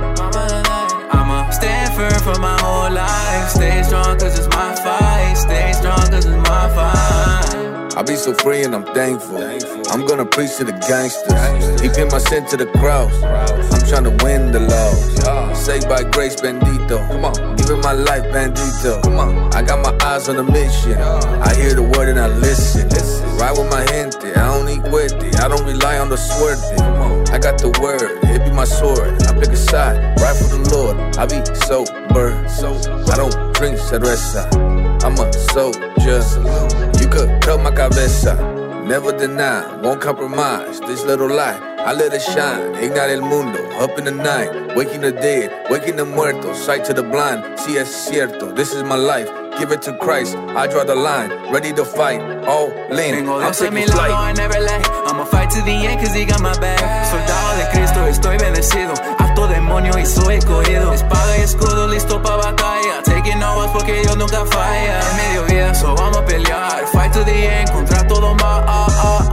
[2.04, 3.48] Firm for my whole life.
[3.48, 5.34] Stay strong cause it's my fight.
[5.36, 7.96] Stay strong cause it's my fight.
[7.96, 9.38] I be so free and I'm thankful.
[9.90, 11.80] I'm gonna preach to the gangsters.
[11.96, 13.14] Pinned my sin to the cross.
[13.22, 15.54] I'm trying to win the law.
[15.54, 16.98] Saved by grace, bendito.
[17.08, 19.02] Come on, giving my life, bandito.
[19.02, 21.00] Come on, I got my eyes on the mission.
[21.00, 22.88] I hear the word and I listen.
[23.38, 25.40] Ride with my gente, I don't eat with it.
[25.40, 26.62] I don't rely on the suerte.
[27.32, 29.22] I got the word, it be my sword.
[29.24, 30.96] I pick a side, right for the Lord.
[31.16, 32.74] I be sober, so
[33.12, 34.44] I don't drink cerveza.
[35.02, 36.20] I'm a soldier.
[37.00, 38.34] You could cut my cabeza.
[38.84, 40.80] Never deny, won't compromise.
[40.80, 42.74] This little light, I let it shine.
[42.76, 44.74] Ignite el mundo, up in the night.
[44.74, 46.56] Waking the dead, waking the muertos.
[46.64, 48.54] Sight to the blind, si es cierto.
[48.54, 49.28] This is my life.
[49.58, 50.34] Give it to Christ.
[50.56, 52.22] I draw the line, ready to fight.
[52.48, 52.70] All.
[52.88, 54.10] Tengo I'm Dios a mi taking flight.
[54.12, 54.88] I never let.
[55.06, 56.80] I'ma fight to the end cause he got my back.
[57.12, 58.94] Soldado de Cristo, estoy bendecido.
[59.18, 60.90] Acto demonio y soy escogido.
[60.94, 63.02] Espada y escudo, listo pa' batalla.
[63.04, 65.00] Taking no porque Dios nunca falla.
[65.10, 66.86] En medio vida, so vamos a pelear.
[66.92, 69.23] Fight to the end, contra todo mal.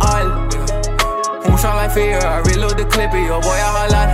[1.51, 4.09] Un shot like fear, I reload the clip y yo voy a jalar.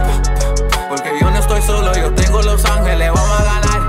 [0.90, 3.82] Porque yo no estoy solo, yo tengo los ángeles, vamos a ganar.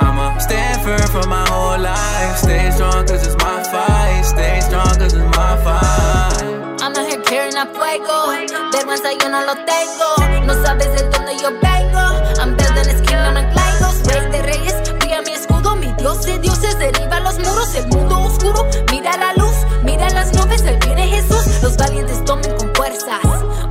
[0.00, 2.36] I'ma stand firm for my whole life.
[2.38, 4.24] Stay strong cause it's my fight.
[4.24, 6.80] Stay strong cause it's my fight.
[6.80, 8.30] I'm out here carrying a fuego.
[8.72, 10.46] Vergüenza yo no lo tengo.
[10.46, 12.04] No sabes de dónde yo vengo.
[12.40, 14.06] I'm building this kingdom of Legos.
[14.06, 15.74] Rey de reyes, brilla mi escudo.
[15.76, 17.74] Mi Dios de dioses derriba los muros.
[17.74, 19.39] El mundo oscuro, mira la luz.
[21.90, 23.20] Valientes tomen con fuerzas.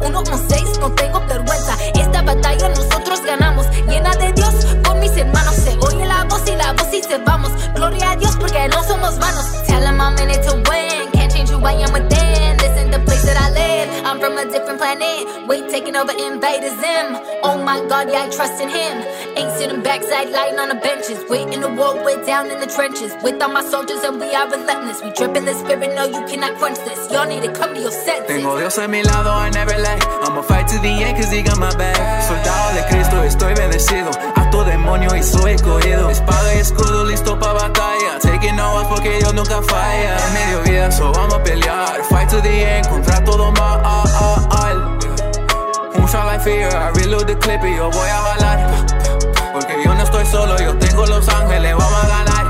[0.02, 1.78] Uno con seis, no tengo vergüenza.
[1.94, 3.66] Esta batalla nosotros ganamos.
[3.88, 4.54] Llena de Dios,
[4.86, 5.56] con mis hermanos.
[5.56, 7.52] Se oye la voz y la voz dice vamos.
[7.76, 9.46] Gloria a Dios porque no somos vanos.
[9.68, 11.12] Tell him I'm in it to win.
[11.14, 12.09] Can't change who I am within.
[14.52, 15.48] Different planet.
[15.48, 17.18] Wait, taking over invaders them.
[17.44, 18.96] Oh my God, yeah, I trust in him.
[19.38, 21.24] Ain't sitting backside lying on the benches.
[21.30, 23.14] Waiting to war, we're down in the trenches.
[23.24, 25.02] With all my soldiers and we are relentless.
[25.04, 27.12] We drip in the spirit, no, you cannot quench this.
[27.12, 28.28] Y'all need to come to your senses.
[28.28, 30.04] Tengo Dios a mi lado, I never let.
[30.26, 31.98] I'ma fight to the end cause he got my back.
[32.28, 34.39] Soldado de Cristo, estoy bendecido.
[34.64, 36.10] Demonio y soy escogido.
[36.10, 38.20] Espada y escudo, listo pa' batalla.
[38.22, 40.18] Taking no odds porque Dios nunca falla.
[40.28, 42.02] En medio vida, so vamos a pelear.
[42.10, 43.80] Fight to the end, contra todo mal.
[45.96, 48.86] Un shot like fear, I reload the clip y yo voy a jalar.
[49.54, 52.46] Porque yo no estoy solo, yo tengo los ángeles, vamos a ganar.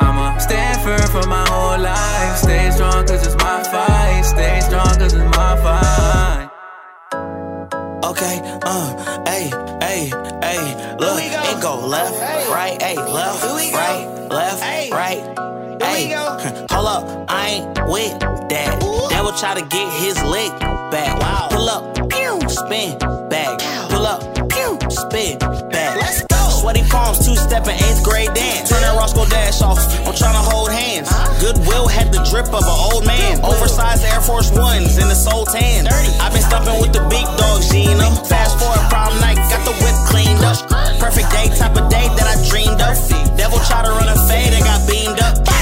[0.00, 2.36] I'ma stand firm for my whole life.
[2.36, 4.24] Stay strong cause it's my fight.
[4.24, 6.48] Stay strong cause it's my fight.
[8.04, 9.50] Okay, uh, hey,
[9.98, 10.10] hey,
[10.42, 12.14] hey, look, it go left,
[12.50, 13.42] right, hey, left,
[13.72, 16.12] right, left, right, hey.
[16.70, 18.80] Hold up, I ain't with that.
[19.10, 21.20] Devil try to get his leg back.
[21.20, 21.48] Wow.
[21.50, 23.58] Pull up, pew, spin back.
[23.90, 25.38] Pull up, pew, spin
[25.70, 26.27] back.
[26.68, 28.68] Sweaty palms, two stepping eighth grade dance.
[28.68, 29.80] Turn that Roscoe dash off.
[30.04, 31.08] I'm trying to hold hands.
[31.40, 33.40] Goodwill had the drip of an old man.
[33.40, 35.88] Oversized Air Force Ones in the soul tan.
[35.88, 38.12] I've been stumping with the big dog Gina.
[38.28, 40.60] Fast forward prom night, got the whip cleaned up.
[41.00, 43.00] Perfect day, type of day that I dreamed of.
[43.40, 45.57] Devil try to run a fade and got beamed up.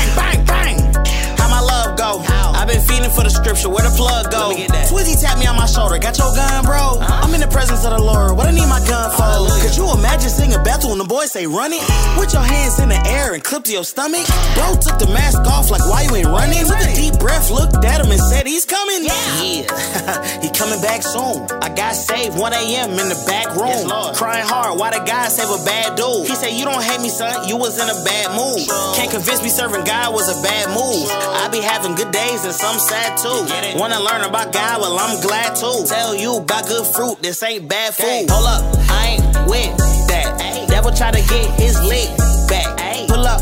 [2.86, 4.54] Feeding for the scripture, where the plug go?
[4.86, 7.02] Twizzy tap me on my shoulder, got your gun, bro.
[7.02, 9.26] I'm in the presence of the Lord, what I need my gun for?
[9.60, 11.82] Could you imagine singing battle when the boys say run it?
[12.18, 14.22] With your hands in the air and clip to your stomach.
[14.54, 16.62] Bro took the mask off like why you ain't running?
[16.62, 19.02] Took a deep breath, looked at him and said he's coming.
[19.02, 21.42] Yeah, he coming back soon.
[21.58, 22.90] I got saved 1 a.m.
[22.94, 23.90] in the back room.
[24.14, 26.30] Crying hard, why the guy save a bad dude?
[26.30, 28.62] He said, You don't hate me, son, you was in a bad mood.
[28.94, 31.10] Can't convince me serving God was a bad move.
[31.10, 33.78] I be having good days and some sad too.
[33.78, 34.80] Wanna learn about God?
[34.80, 35.84] Well, I'm glad too.
[35.86, 38.30] Tell you about good fruit, this ain't bad food.
[38.30, 39.76] Hold up, I ain't with
[40.08, 40.66] that.
[40.68, 42.08] Devil try to get his leg
[42.48, 43.08] back.
[43.08, 43.40] Pull up,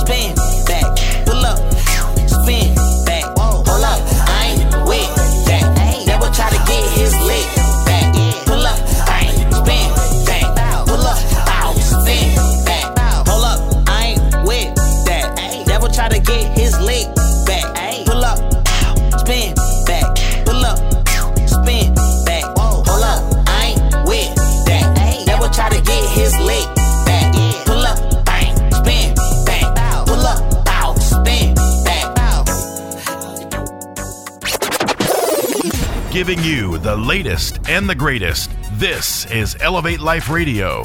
[0.00, 0.34] spin
[36.26, 38.50] Giving you the latest and the greatest.
[38.78, 40.80] This is Elevate Life Radio.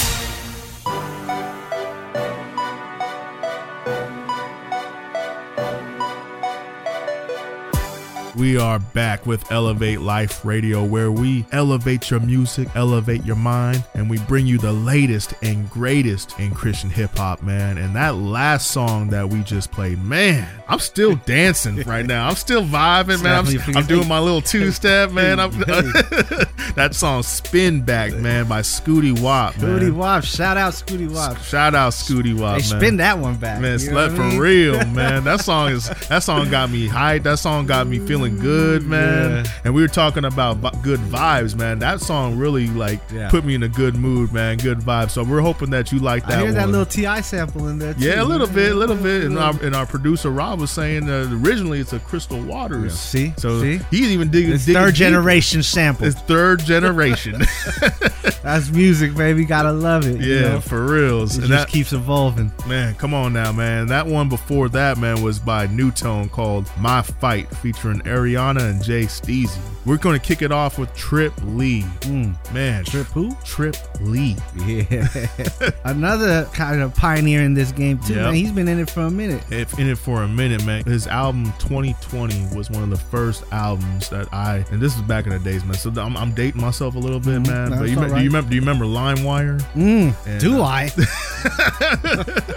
[8.50, 13.84] We are back with Elevate Life Radio, where we elevate your music, elevate your mind,
[13.94, 17.78] and we bring you the latest and greatest in Christian hip hop, man.
[17.78, 22.28] And that last song that we just played, man, I'm still dancing right now.
[22.28, 23.46] I'm still vibing, man.
[23.46, 25.38] I'm, I'm doing my little two step, man.
[26.76, 29.80] That song "Spin Back," man, by Scootie Wop, man.
[29.80, 31.38] Scootie Wop, shout out Scootie Wop.
[31.40, 33.60] Shout out Scootie Wop, Hey, spin that one back.
[33.60, 34.40] Man, slept for mean?
[34.40, 35.24] real, man.
[35.24, 37.24] That song is that song got me hyped.
[37.24, 39.46] That song got me feeling good, man.
[39.64, 41.80] And we were talking about good vibes, man.
[41.80, 43.30] That song really like Yeah.
[43.30, 44.58] put me in a good mood, man.
[44.58, 45.12] Good vibes.
[45.12, 47.94] So we're hoping that you like that I hear that little Ti sample in there.
[47.94, 48.02] Too.
[48.06, 48.56] yeah, a little man.
[48.56, 49.24] bit, a little bit.
[49.26, 52.98] And our, and our producer Rob was saying that originally it's a Crystal Waters.
[52.98, 53.80] See, so See?
[53.92, 54.54] he's even digging.
[54.54, 55.10] It's digging third deeper.
[55.10, 56.06] generation sample.
[56.06, 57.42] It's third generation.
[58.44, 59.46] That's music, baby.
[59.46, 60.22] Gotta love it.
[60.22, 60.62] you Yeah, know?
[60.62, 61.38] for reals.
[61.38, 62.52] It And just that- keeps evolving.
[62.68, 63.88] Man, come on now, man.
[63.88, 68.02] That one before that, man, was by New Tone called My Fight, featuring
[68.36, 69.58] Ariana and Jay Steezy.
[69.86, 71.84] We're going to kick it off with Trip Lee.
[72.54, 73.32] Man, Trip who?
[73.44, 74.36] Trip Lee.
[74.68, 75.08] Yeah.
[75.86, 78.24] Another kind of pioneer in this game too, Yep.
[78.26, 78.34] man.
[78.36, 79.42] He's been in it for a minute.
[79.52, 80.84] If in it for a minute, man.
[80.84, 85.26] His album 2020 was one of the first albums that I, and this is back
[85.26, 85.74] in the days, man.
[85.76, 87.72] So I'm, I'm dating myself a little bit, man.
[87.72, 88.50] That's but you, me- do you remember?
[88.50, 89.60] Do you remember LimeWire?
[89.74, 90.90] Mm, And, do uh, I?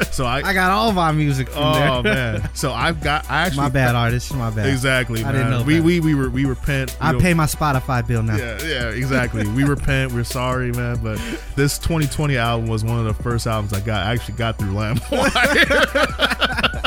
[0.12, 1.88] So I, I got all my music from there.
[1.88, 2.50] oh man.
[2.54, 3.30] So I've got.
[3.30, 4.34] I actually my bad, artist.
[4.34, 4.66] My bad.
[4.66, 5.34] Exactly, I man.
[5.46, 5.64] didn't know.
[5.64, 6.96] we, we we were we repent.
[7.00, 8.36] We I pay my Spotify bill now.
[8.36, 9.46] Yeah, yeah, exactly.
[9.48, 10.12] we repent.
[10.12, 10.98] We're sorry, man.
[11.02, 11.20] But
[11.56, 14.06] this 2020 album was one of the first albums I got.
[14.06, 16.08] I actually got through LimeWire.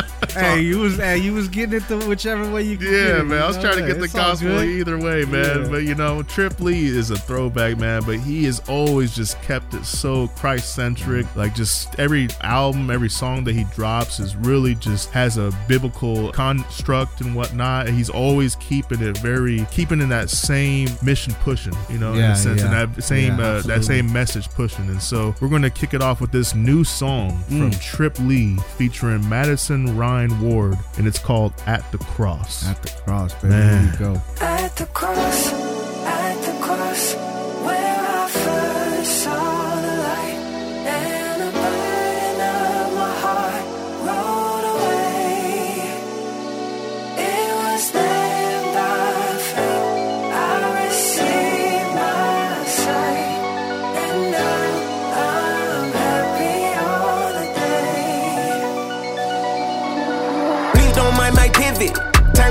[0.35, 3.37] Hey, you was hey, you was getting it the whichever way you yeah, it, man.
[3.37, 3.61] you I was know?
[3.63, 5.63] trying to get the it's all gospel either way, man.
[5.63, 5.67] Yeah.
[5.69, 8.03] But you know, Trip Lee is a throwback, man.
[8.05, 11.25] But he has always just kept it so Christ centric.
[11.35, 16.31] Like just every album, every song that he drops is really just has a biblical
[16.31, 17.87] construct and whatnot.
[17.87, 22.21] And he's always keeping it very keeping in that same mission pushing, you know, in
[22.21, 22.81] a sense, yeah.
[22.81, 24.87] and that same Yeah, uh, that same message pushing.
[24.89, 27.81] And so we're gonna kick it off with this new song from Mm.
[27.81, 32.65] Trip Lee featuring Madison Ryann Ward, and it's called At the Cross.
[32.67, 33.49] At the cross, baby.
[33.49, 33.97] Man.
[33.97, 34.21] Here we go.
[34.39, 37.24] At the cross, at the cross,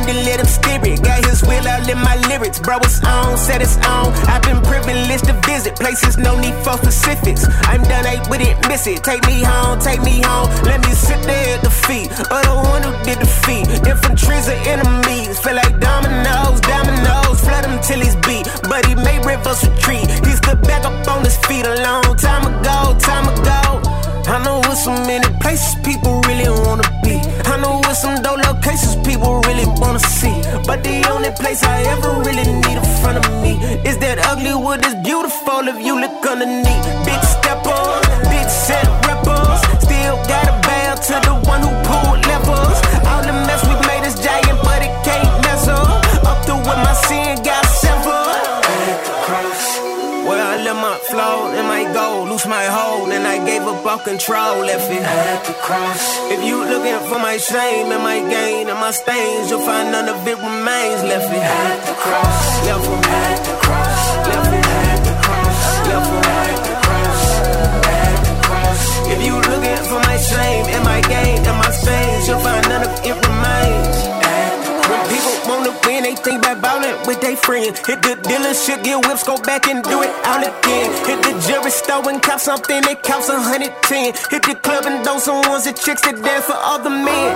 [0.04, 1.02] Turned and let him steer it.
[1.02, 4.12] Got his will out, in my lyrics, bro, it's on, set it's on.
[4.28, 7.46] I've been privileged to visit places, no need for specifics.
[7.64, 9.02] I'm done, ain't with it, miss it.
[9.02, 10.48] Take me home, take me home.
[10.64, 13.68] Let me sit there at the feet of the one who did defeat.
[13.86, 17.40] Infantry's are enemies, feel like dominoes, dominoes.
[17.40, 20.06] Flood him till he's beat, but he made rivers retreat.
[20.26, 24.03] He stood back up on his feet a long time ago, time ago.
[24.26, 27.20] I know with so many places people really wanna be.
[27.44, 30.34] I know with some dope locations people really wanna see.
[30.66, 33.52] But the only place I ever really need in front of me
[33.84, 36.84] is that ugly wood is beautiful if you look underneath.
[37.04, 39.60] Big steppers, big set rappers.
[39.84, 41.73] Still got a bow to the one who
[53.94, 56.18] Gave control, left it at the cross.
[56.32, 60.08] If you looking for my shame and my gain and my stains, you'll find none
[60.08, 62.66] of it remains, left it at the cross.
[62.66, 64.02] Left it at the cross.
[64.26, 65.60] Left it at the cross.
[65.86, 67.38] Left it at the cross.
[67.86, 68.82] At the cross.
[69.14, 72.82] If you looking for my shame and my gain and my stains, you'll find none
[72.82, 74.03] of it remains.
[76.02, 77.78] They think about ballin' with they friends.
[77.86, 80.90] Hit the dealership, get whips, go back and do it all again.
[81.06, 84.12] Hit the jewelry store and cop something that costs a hundred ten.
[84.28, 87.30] Hit the club and those some ones that chicks that dance for all the men.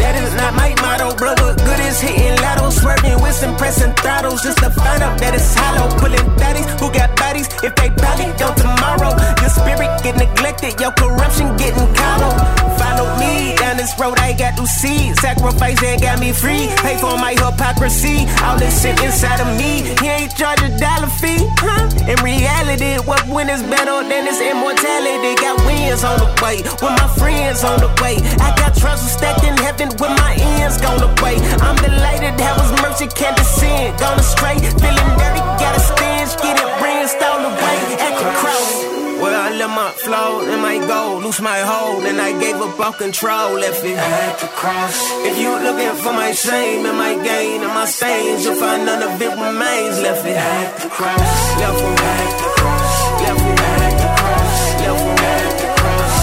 [0.00, 1.54] That is not my motto, brother.
[1.62, 5.54] Good is hitting lotto, swerving with some pressing throttles just to find out that it's
[5.54, 5.92] hollow.
[6.00, 9.12] Pulling daddies who got bodies if they probably go tomorrow.
[9.44, 12.77] Your spirit get neglected, your corruption getting coddled.
[12.98, 15.12] Down this road, I got to see.
[15.20, 16.72] Sacrifice that got me free.
[16.80, 18.24] Pay for my hypocrisy.
[18.40, 19.84] All this shit inside of me.
[20.00, 21.44] He ain't charge a dollar fee.
[21.60, 21.84] Huh?
[22.08, 25.36] In reality, what win is better than this immortality?
[25.36, 28.16] Got wins on the way, with my friends on the way.
[28.40, 31.36] I got trouble stacked in heaven with my ends gone away.
[31.60, 34.00] I'm delighted that was mercy can't descend.
[34.00, 36.34] Gone astray, feeling dirty, got a stench.
[36.40, 38.97] Get it rinsed all the way at the cross.
[39.18, 42.78] Where I let my flow and my go, lose my hold, and I gave up
[42.78, 44.96] all control, left it at the cross.
[45.26, 49.02] If you looking for my shame and my gain and my stains, you'll find none
[49.02, 51.30] of it remains, left it at the cross.
[51.58, 52.94] Left it at the cross.
[53.24, 54.54] Left it at the cross.
[54.86, 56.16] Left it at the cross.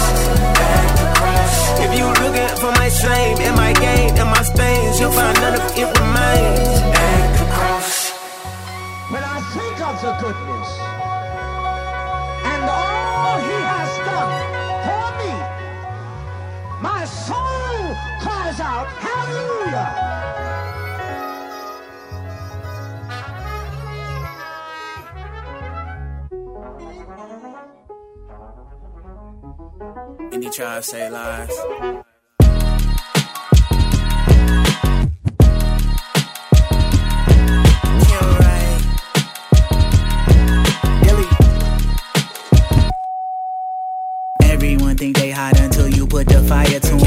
[0.56, 1.56] At the cross.
[1.84, 5.54] If you looking for my shame and my gain and my stains, you'll find none
[5.60, 7.90] of it remains at the cross.
[9.12, 10.85] When I think of the goodness
[12.52, 14.34] and all he has done
[14.86, 15.32] for me,
[16.88, 17.78] my soul
[18.22, 20.06] cries out, Hallelujah!
[30.56, 31.52] Try to say lies.
[46.16, 47.05] Put the fire to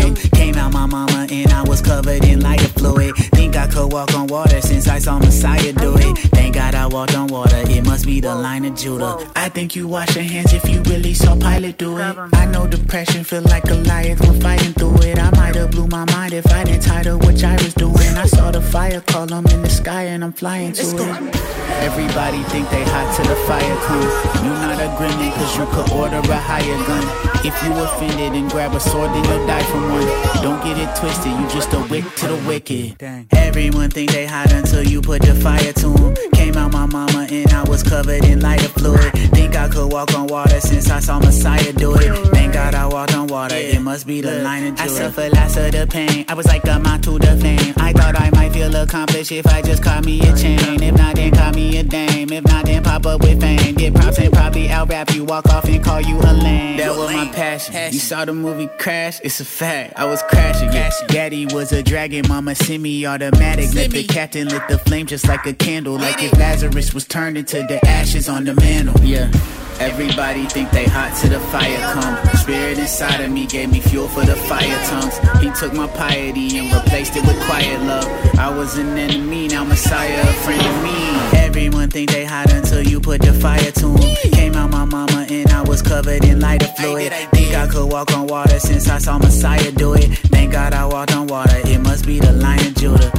[0.72, 3.16] My mama and I was covered in lighter fluid.
[3.16, 6.18] Think I could walk on water since I saw Messiah do it.
[6.30, 7.62] Thank God I walked on water.
[7.68, 9.18] It must be the line of Judah.
[9.36, 12.16] I think you wash your hands if you really saw Pilate do it.
[12.34, 15.20] I know depression feel like a Goliath when fighting through it.
[15.20, 18.14] I might have blew my mind if I didn't title what I was doing.
[18.18, 21.36] I saw the fire column in the sky and I'm flying to it.
[21.80, 24.14] Everybody think they hot till the fire comes.
[24.44, 27.06] You not a gremlin cause you could order a higher gun.
[27.46, 30.08] If you offended and grab a sword, then you'll die from one.
[30.44, 33.02] Don't get it twisted, you just a wick to the wicked.
[33.32, 36.16] Everyone think they hot until you put the fire to them.
[36.34, 39.12] Came out my mama and I was covered in lighter fluid.
[39.32, 42.28] Think I could walk on water since I saw Messiah do it.
[42.28, 44.84] Thank God I walked on water, it must be the line of Judah.
[44.84, 47.74] I suffered lots of the pain, I was like a moth to the flame.
[47.78, 50.82] I thought I might feel accomplished if I just caught me a chain.
[50.82, 52.32] If not, then call me a dame.
[52.32, 53.76] If not, then pop up with fame.
[53.76, 56.78] Get props and probably out rap you, walk off and call you a lame.
[56.78, 57.94] That was my passion.
[57.94, 59.94] You saw the movie Crash, it's a fact.
[59.98, 60.22] I was
[60.58, 60.90] Yeah.
[61.08, 63.74] Daddy was a dragon, mama semi-automatic.
[63.74, 65.94] Let the captain lit the flame just like a candle.
[65.96, 69.00] Like if Lazarus was turned into the ashes on the mantle.
[69.04, 69.32] Yeah.
[69.80, 72.38] Everybody think they hot till the fire come.
[72.38, 75.18] Spirit inside of me gave me fuel for the fire tongues.
[75.42, 78.06] He took my piety and replaced it with quiet love.
[78.38, 81.40] I was an enemy, now Messiah, a friend of me.
[81.40, 84.16] Everyone think they hot until you put the fire to them.
[84.34, 87.14] Came out my mama and I was covered in lighter fluid.
[87.32, 90.08] Think I could walk on water since I saw Messiah do it.
[90.34, 91.62] Thank God I walked on water.
[91.66, 93.12] It must be the Lion Judah.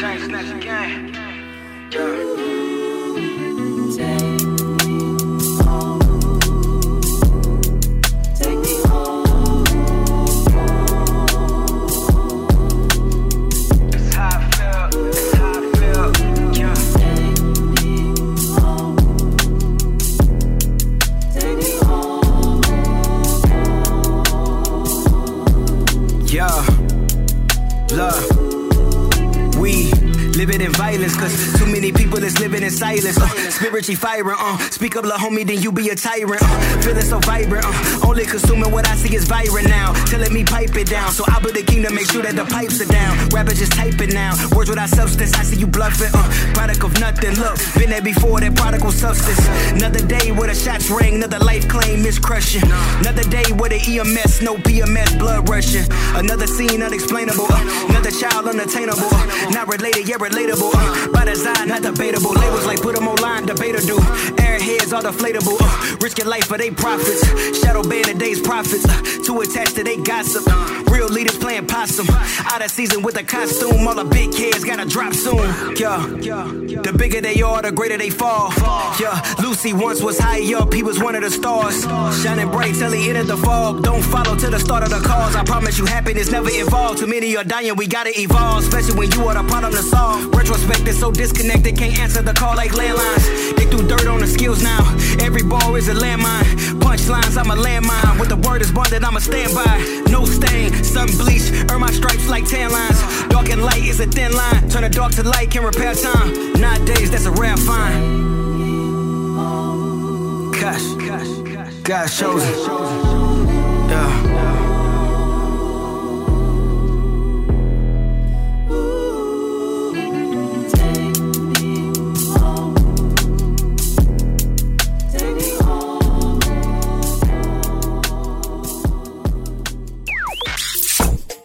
[0.00, 1.12] Change next game.
[1.92, 2.47] Love.
[30.90, 33.18] Violence, cause many people that's living in silence.
[33.18, 36.42] Uh, spiritually firing, uh, speak up, little homie, then you be a tyrant.
[36.42, 39.92] Uh, feeling so vibrant, uh, only consuming what I see is vibrant now.
[40.06, 42.80] Telling me pipe it down, so I build the kingdom, make sure that the pipes
[42.80, 43.28] are down.
[43.28, 44.32] Rappers just type it now.
[44.54, 46.10] Words without substance, I see you bluffing.
[46.14, 46.24] Uh,
[46.54, 49.40] product of nothing, look, been there before, that prodigal substance.
[49.72, 52.62] Another day where the shots ring, another life claim is crushing.
[53.00, 55.84] Another day where the EMS, no BMS, blood rushing.
[56.14, 59.08] Another scene unexplainable, uh, another child unattainable.
[59.12, 60.70] Uh, not related, yet relatable.
[60.74, 62.32] Uh, by design, not debatable.
[62.32, 63.98] Labels like put them online, debater do.
[64.38, 65.58] Airheads are deflatable.
[65.60, 67.26] Uh, risking life for they profits.
[67.60, 68.84] Shadow ban day's profits.
[68.84, 70.44] Uh, too attached to they gossip.
[71.08, 72.06] Real leaders playing possum.
[72.10, 73.88] Out of season with a costume.
[73.88, 75.38] All the big kids gotta drop soon.
[75.76, 76.04] Yeah.
[76.04, 78.52] The bigger they are, the greater they fall.
[79.00, 79.18] Yeah.
[79.42, 81.84] Lucy once was high up, he was one of the stars.
[82.22, 83.82] Shining bright till he entered the fog.
[83.82, 85.34] Don't follow to the start of the cause.
[85.34, 86.98] I promise you, happiness never evolved.
[86.98, 88.64] Too many are dying, we gotta evolve.
[88.64, 90.26] Especially when you are the problem to solve.
[90.34, 93.56] Retrospect is so disconnected, can't answer the call like landlines.
[93.56, 94.84] They threw dirt on the skills now.
[95.20, 96.77] Every ball is a landmine.
[96.88, 98.18] Punchlines, I'm a landmine.
[98.18, 100.04] With the word is bonded, I'm a standby.
[100.10, 101.52] No stain, sun bleach.
[101.70, 102.98] Earn my stripes like tan lines.
[103.28, 104.70] Dark and light is a thin line.
[104.70, 106.54] Turn the dark to light, can repair time.
[106.54, 108.24] Nowadays, that's a rare find.
[110.58, 110.86] Gosh,
[111.82, 112.54] God chosen.
[113.90, 114.27] Yeah.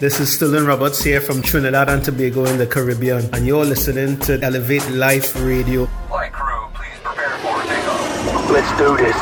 [0.04, 4.20] This is Sterling Roberts here from Trinidad and Tobago in the Caribbean, and you're listening
[4.28, 5.86] to Elevate Life Radio.
[6.10, 8.52] Flight crew, please prepare for takeoff.
[8.52, 9.16] Let's do this.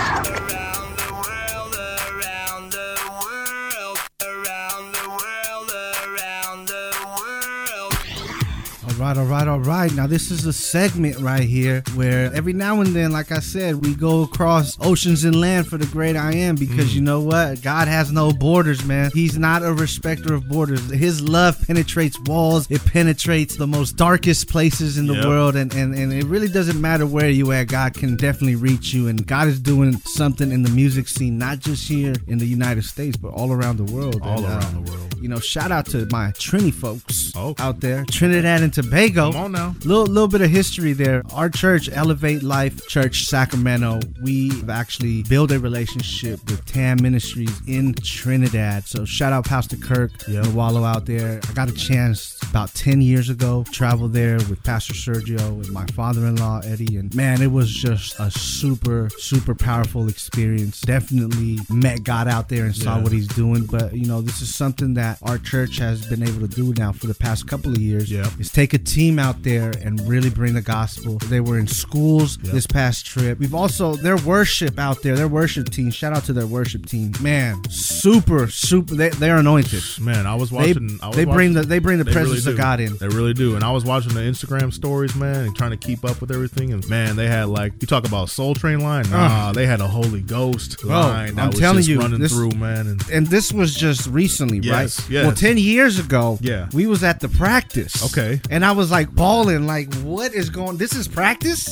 [8.88, 9.94] All right, all right, all right.
[9.94, 13.84] Now, this is a segment right here where every now and then, like I said,
[13.86, 17.62] we go across oceans and land for the great I am because you know what?
[17.62, 19.12] God has no borders, man.
[19.14, 20.90] He's not a respecter of borders.
[20.92, 25.26] His love penetrates walls, it penetrates the most darkest places in the Yep.
[25.26, 27.68] world, and, and, and it really doesn't matter where you at.
[27.68, 31.60] God can definitely reach you, and God is doing something in the music scene, not
[31.60, 34.20] just here in the United States, but all around the world.
[34.22, 35.16] All And, uh, around the world.
[35.22, 39.31] You know, shout out to my Trini folks out there, Trinidad and Tobago.
[39.32, 39.76] Come on now.
[39.86, 41.24] Little little bit of history there.
[41.34, 47.94] Our church, Elevate Life Church Sacramento, we've actually built a relationship with TAM Ministries in
[47.94, 48.84] Trinidad.
[48.86, 51.40] So shout out Pastor Kirk and Wallow out there.
[51.50, 55.70] I got a chance about 10 years ago, to travel there with Pastor Sergio and
[55.70, 56.98] my father-in-law Eddie.
[56.98, 60.82] And man, it was just a super, super powerful experience.
[60.82, 63.04] Definitely met God out there and saw Yeah.
[63.04, 63.64] what he's doing.
[63.66, 66.92] But you know, this is something that our church has been able to do now
[66.92, 68.12] for the past couple of years.
[68.12, 68.30] Yeah.
[68.40, 71.18] Is take a team out there and really bring the gospel.
[71.30, 73.40] They were in schools this past trip.
[73.40, 75.92] We've also their worship out there, their worship team.
[75.92, 77.14] Shout out to their worship team.
[77.22, 79.84] Man, super, super they they're anointed.
[80.02, 81.00] Man, I was They- watching.
[81.02, 82.58] I was they bring the- they bring the really presence of.
[82.58, 82.98] God in.
[82.98, 83.56] They really do.
[83.56, 86.74] And I was watching the Instagram stories, man, and trying to keep up with everything.
[86.74, 89.10] And man, they had like you talk about Soul Train line.
[89.10, 89.56] Nah, Ugh.
[89.56, 91.36] they had a Holy Ghost line.
[91.36, 92.88] That I'm was telling just you, running this- through, man.
[92.88, 95.10] And And this was just recently, Yes, right?
[95.10, 95.26] yes.
[95.26, 96.68] Well, ten years ago, Yeah.
[96.74, 98.04] we was at the practice.
[98.06, 98.42] Okay.
[98.50, 100.78] and I was like balling, like, what is going?
[100.78, 101.70] This is practice.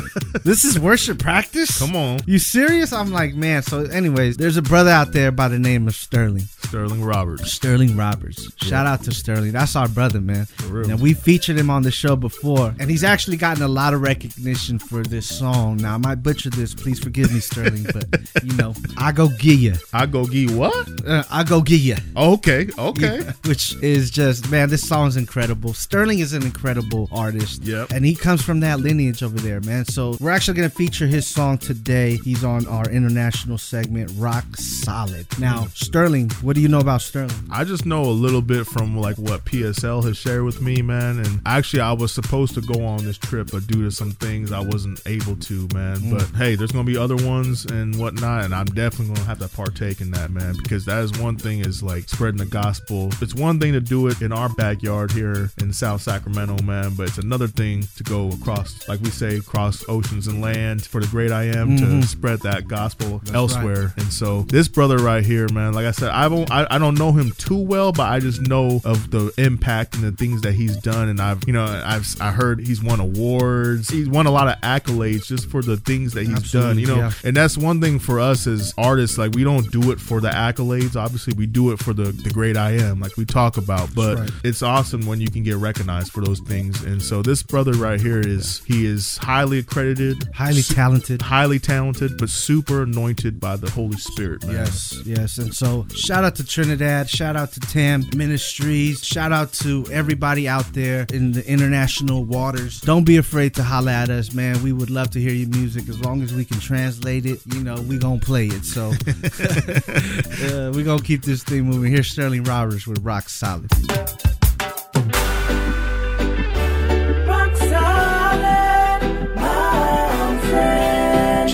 [0.44, 1.78] this is worship practice.
[1.78, 2.92] Come on, you serious?
[2.92, 3.62] I'm like, man.
[3.62, 6.44] So, anyways, there's a brother out there by the name of Sterling.
[6.72, 7.52] Sterling Roberts.
[7.52, 8.48] Sterling Roberts.
[8.64, 9.52] Shout out to Sterling.
[9.52, 10.46] That's our brother, man.
[10.68, 10.90] real.
[10.90, 14.02] And we featured him on the show before, and he's actually gotten a lot of
[14.02, 15.78] recognition for this song.
[15.78, 16.74] Now, I might butcher this.
[16.74, 18.06] Please forgive me, Sterling, but
[18.42, 19.74] you know, I go get ya.
[19.92, 20.88] I go get what?
[21.06, 21.96] Uh, I go get ya.
[22.16, 23.20] Okay, okay.
[23.20, 25.74] Yeah, which is just man, this song's incredible.
[25.74, 26.81] Sterling is an incredible
[27.12, 27.62] artist.
[27.62, 27.90] Yep.
[27.90, 29.84] And he comes from that lineage over there, man.
[29.84, 32.18] So we're actually gonna feature his song today.
[32.24, 35.26] He's on our international segment, Rock Solid.
[35.38, 37.34] Now, Sterling, what do you know about Sterling?
[37.50, 41.18] I just know a little bit from like what PSL has shared with me, man.
[41.18, 44.52] And actually, I was supposed to go on this trip, but due to some things,
[44.52, 45.96] I wasn't able to, man.
[45.98, 46.18] Mm.
[46.18, 49.48] But hey, there's gonna be other ones and whatnot, and I'm definitely gonna have to
[49.48, 53.10] partake in that, man, because that is one thing is like spreading the gospel.
[53.20, 57.08] It's one thing to do it in our backyard here in South Sacramento, man, but
[57.08, 61.06] it's another thing to go across, like we say, across oceans and land for the
[61.06, 62.00] great I am Mhm.
[62.02, 63.92] to spread that gospel That's elsewhere.
[63.96, 66.98] And so this brother right here, man, like I said, I've o- I, I don't
[66.98, 70.52] know him too well, but I just know of the impact and the things that
[70.52, 71.08] he's done.
[71.08, 73.88] And I've, you know, I've I heard he's won awards.
[73.88, 76.78] He's won a lot of accolades just for the things that he's done.
[76.78, 77.12] You know, yeah.
[77.24, 79.18] and that's one thing for us as artists.
[79.18, 80.96] Like we don't do it for the accolades.
[80.96, 83.94] Obviously, we do it for the the great I am, like we talk about.
[83.94, 84.30] But right.
[84.44, 86.51] it's awesome when you can get recognized for those things.
[86.52, 91.22] And so this brother right here is he is highly accredited, Highly talented.
[91.22, 94.44] highly talented, but super anointed by the Holy Spirit.
[94.44, 94.56] Man.
[94.56, 95.38] Yes, yes.
[95.38, 100.46] And so shout out to Trinidad, shout out to Tam Ministries, shout out to everybody
[100.46, 102.80] out there in the international waters.
[102.80, 104.62] Don't be afraid to holler at us, man.
[104.62, 107.40] We would love to hear your music as long as we can translate it.
[107.54, 108.64] You know, we gonna play it.
[108.64, 111.90] So uh, we gonna keep this thing moving.
[111.90, 113.70] Here's Sterling Roberts with Rock Solid.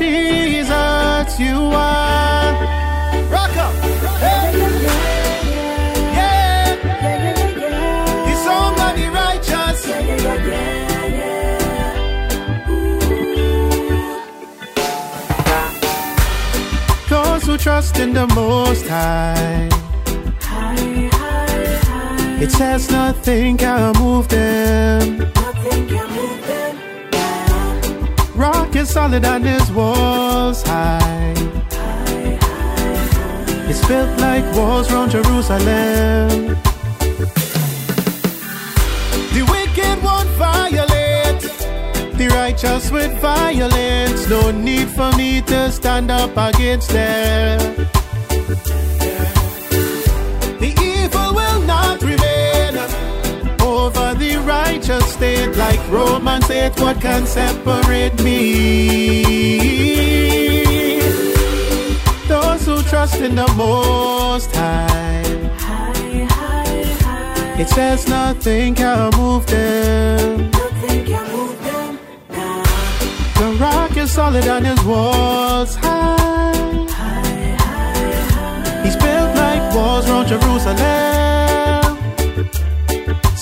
[0.09, 2.53] Jesus, you are.
[3.31, 3.75] Rock up.
[9.13, 9.87] Righteous.
[9.87, 10.07] Yeah,
[11.17, 11.39] yeah.
[17.09, 19.69] Those who trust in the Most High.
[22.41, 25.29] It says nothing can move them.
[28.39, 31.35] Rock is solid and his walls high.
[33.69, 36.57] It's built like walls round Jerusalem.
[39.35, 41.43] The wicked won't violate,
[42.17, 44.29] the righteous with violence.
[44.31, 47.59] No need for me to stand up against them.
[50.61, 52.01] The evil will not
[53.79, 55.57] over the righteous state.
[55.57, 59.23] Like Romans 8, what can separate me?
[62.27, 65.09] Those who trust in the Most High.
[67.63, 70.51] It says nothing can move them.
[73.39, 76.87] The rock is solid and his walls high.
[78.85, 81.48] He's built like walls round Jerusalem.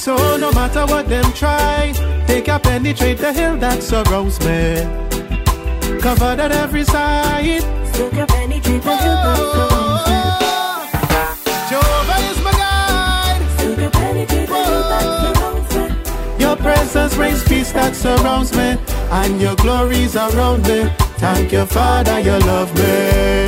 [0.06, 1.92] So no matter what them try,
[2.28, 4.86] they can penetrate the hill that surrounds me.
[5.98, 7.62] Covered on every side.
[7.92, 10.20] Still can penetrate the hill that surrounds me.
[11.70, 13.50] Jehovah is my guide.
[13.58, 15.04] Still can penetrate the hill that
[15.34, 16.38] surrounds me.
[16.38, 18.78] Your presence brings peace that surrounds me,
[19.10, 20.88] and your glories around me.
[21.18, 23.46] Thank you, Father, you love me.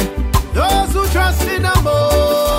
[0.55, 2.58] Those who trust in the Most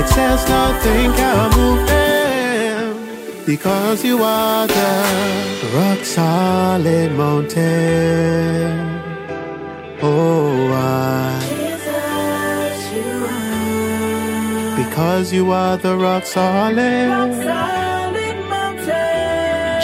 [0.00, 4.92] it says nothing can move them because you are the
[5.74, 8.70] rock solid mountain.
[10.02, 11.38] Oh, I.
[11.50, 14.76] Jesus, you are.
[14.80, 17.08] because you are the rock solid.
[17.08, 18.40] Mountain,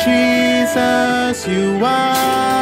[0.04, 2.55] Jesus, you are.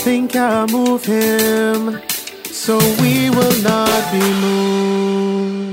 [0.00, 2.00] Nothing can move him,
[2.44, 5.69] so we will not be moved.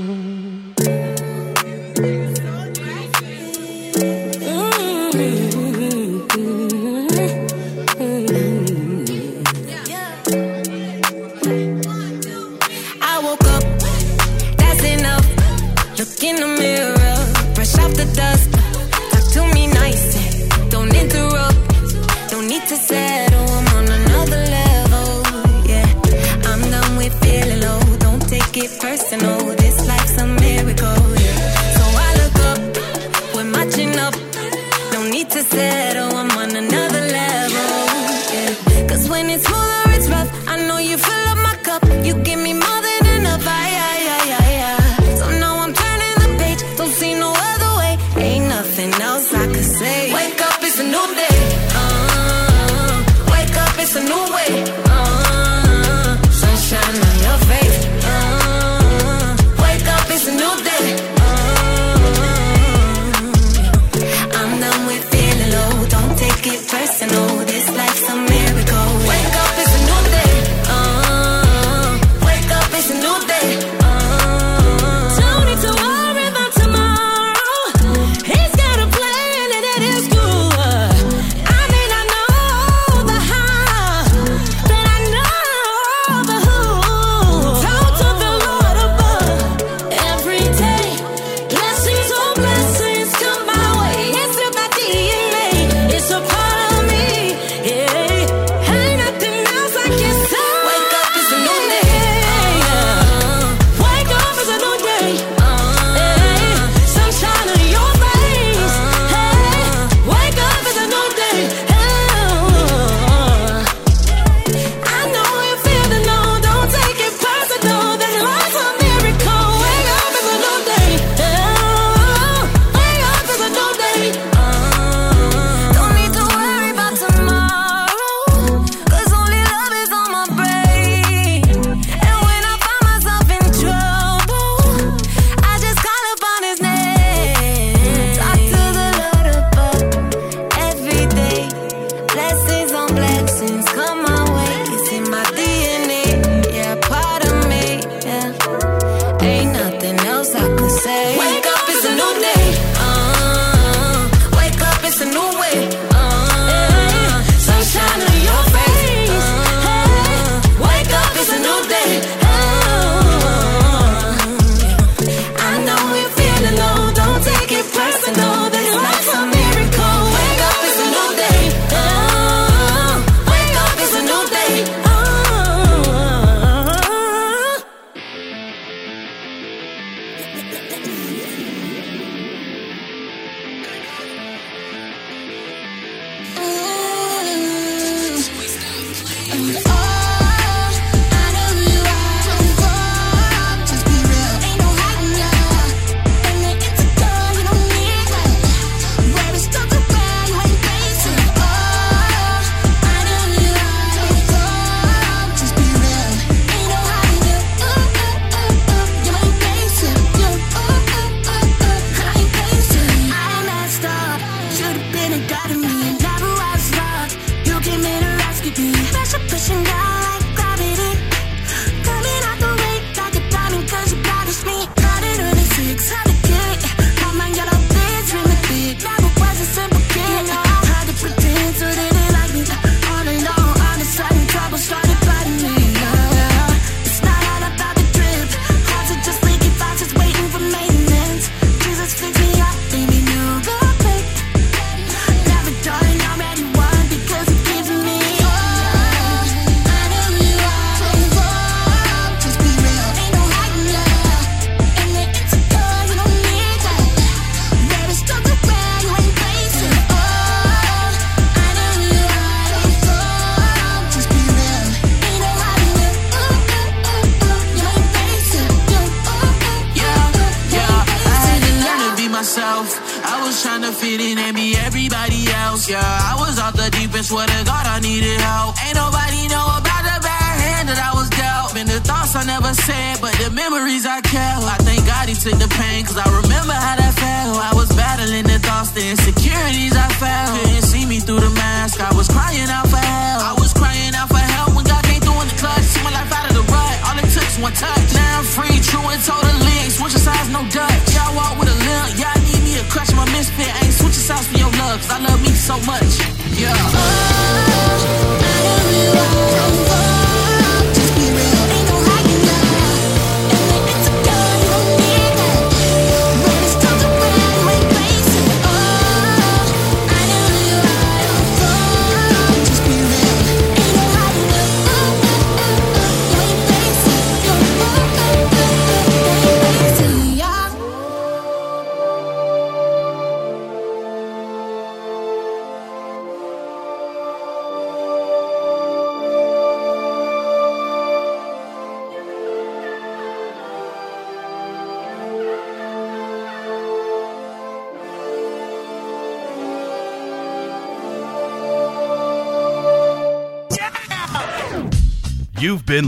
[219.38, 219.77] 心跳。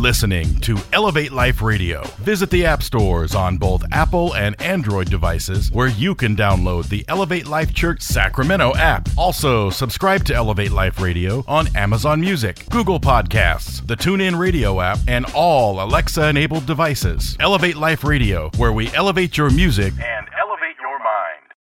[0.01, 2.03] listening to Elevate Life Radio.
[2.19, 7.05] Visit the app stores on both Apple and Android devices where you can download the
[7.09, 9.09] Elevate Life Church Sacramento app.
[9.17, 14.99] Also, subscribe to Elevate Life Radio on Amazon Music, Google Podcasts, the TuneIn Radio app,
[15.07, 17.37] and all Alexa enabled devices.
[17.39, 20.20] Elevate Life Radio, where we elevate your music and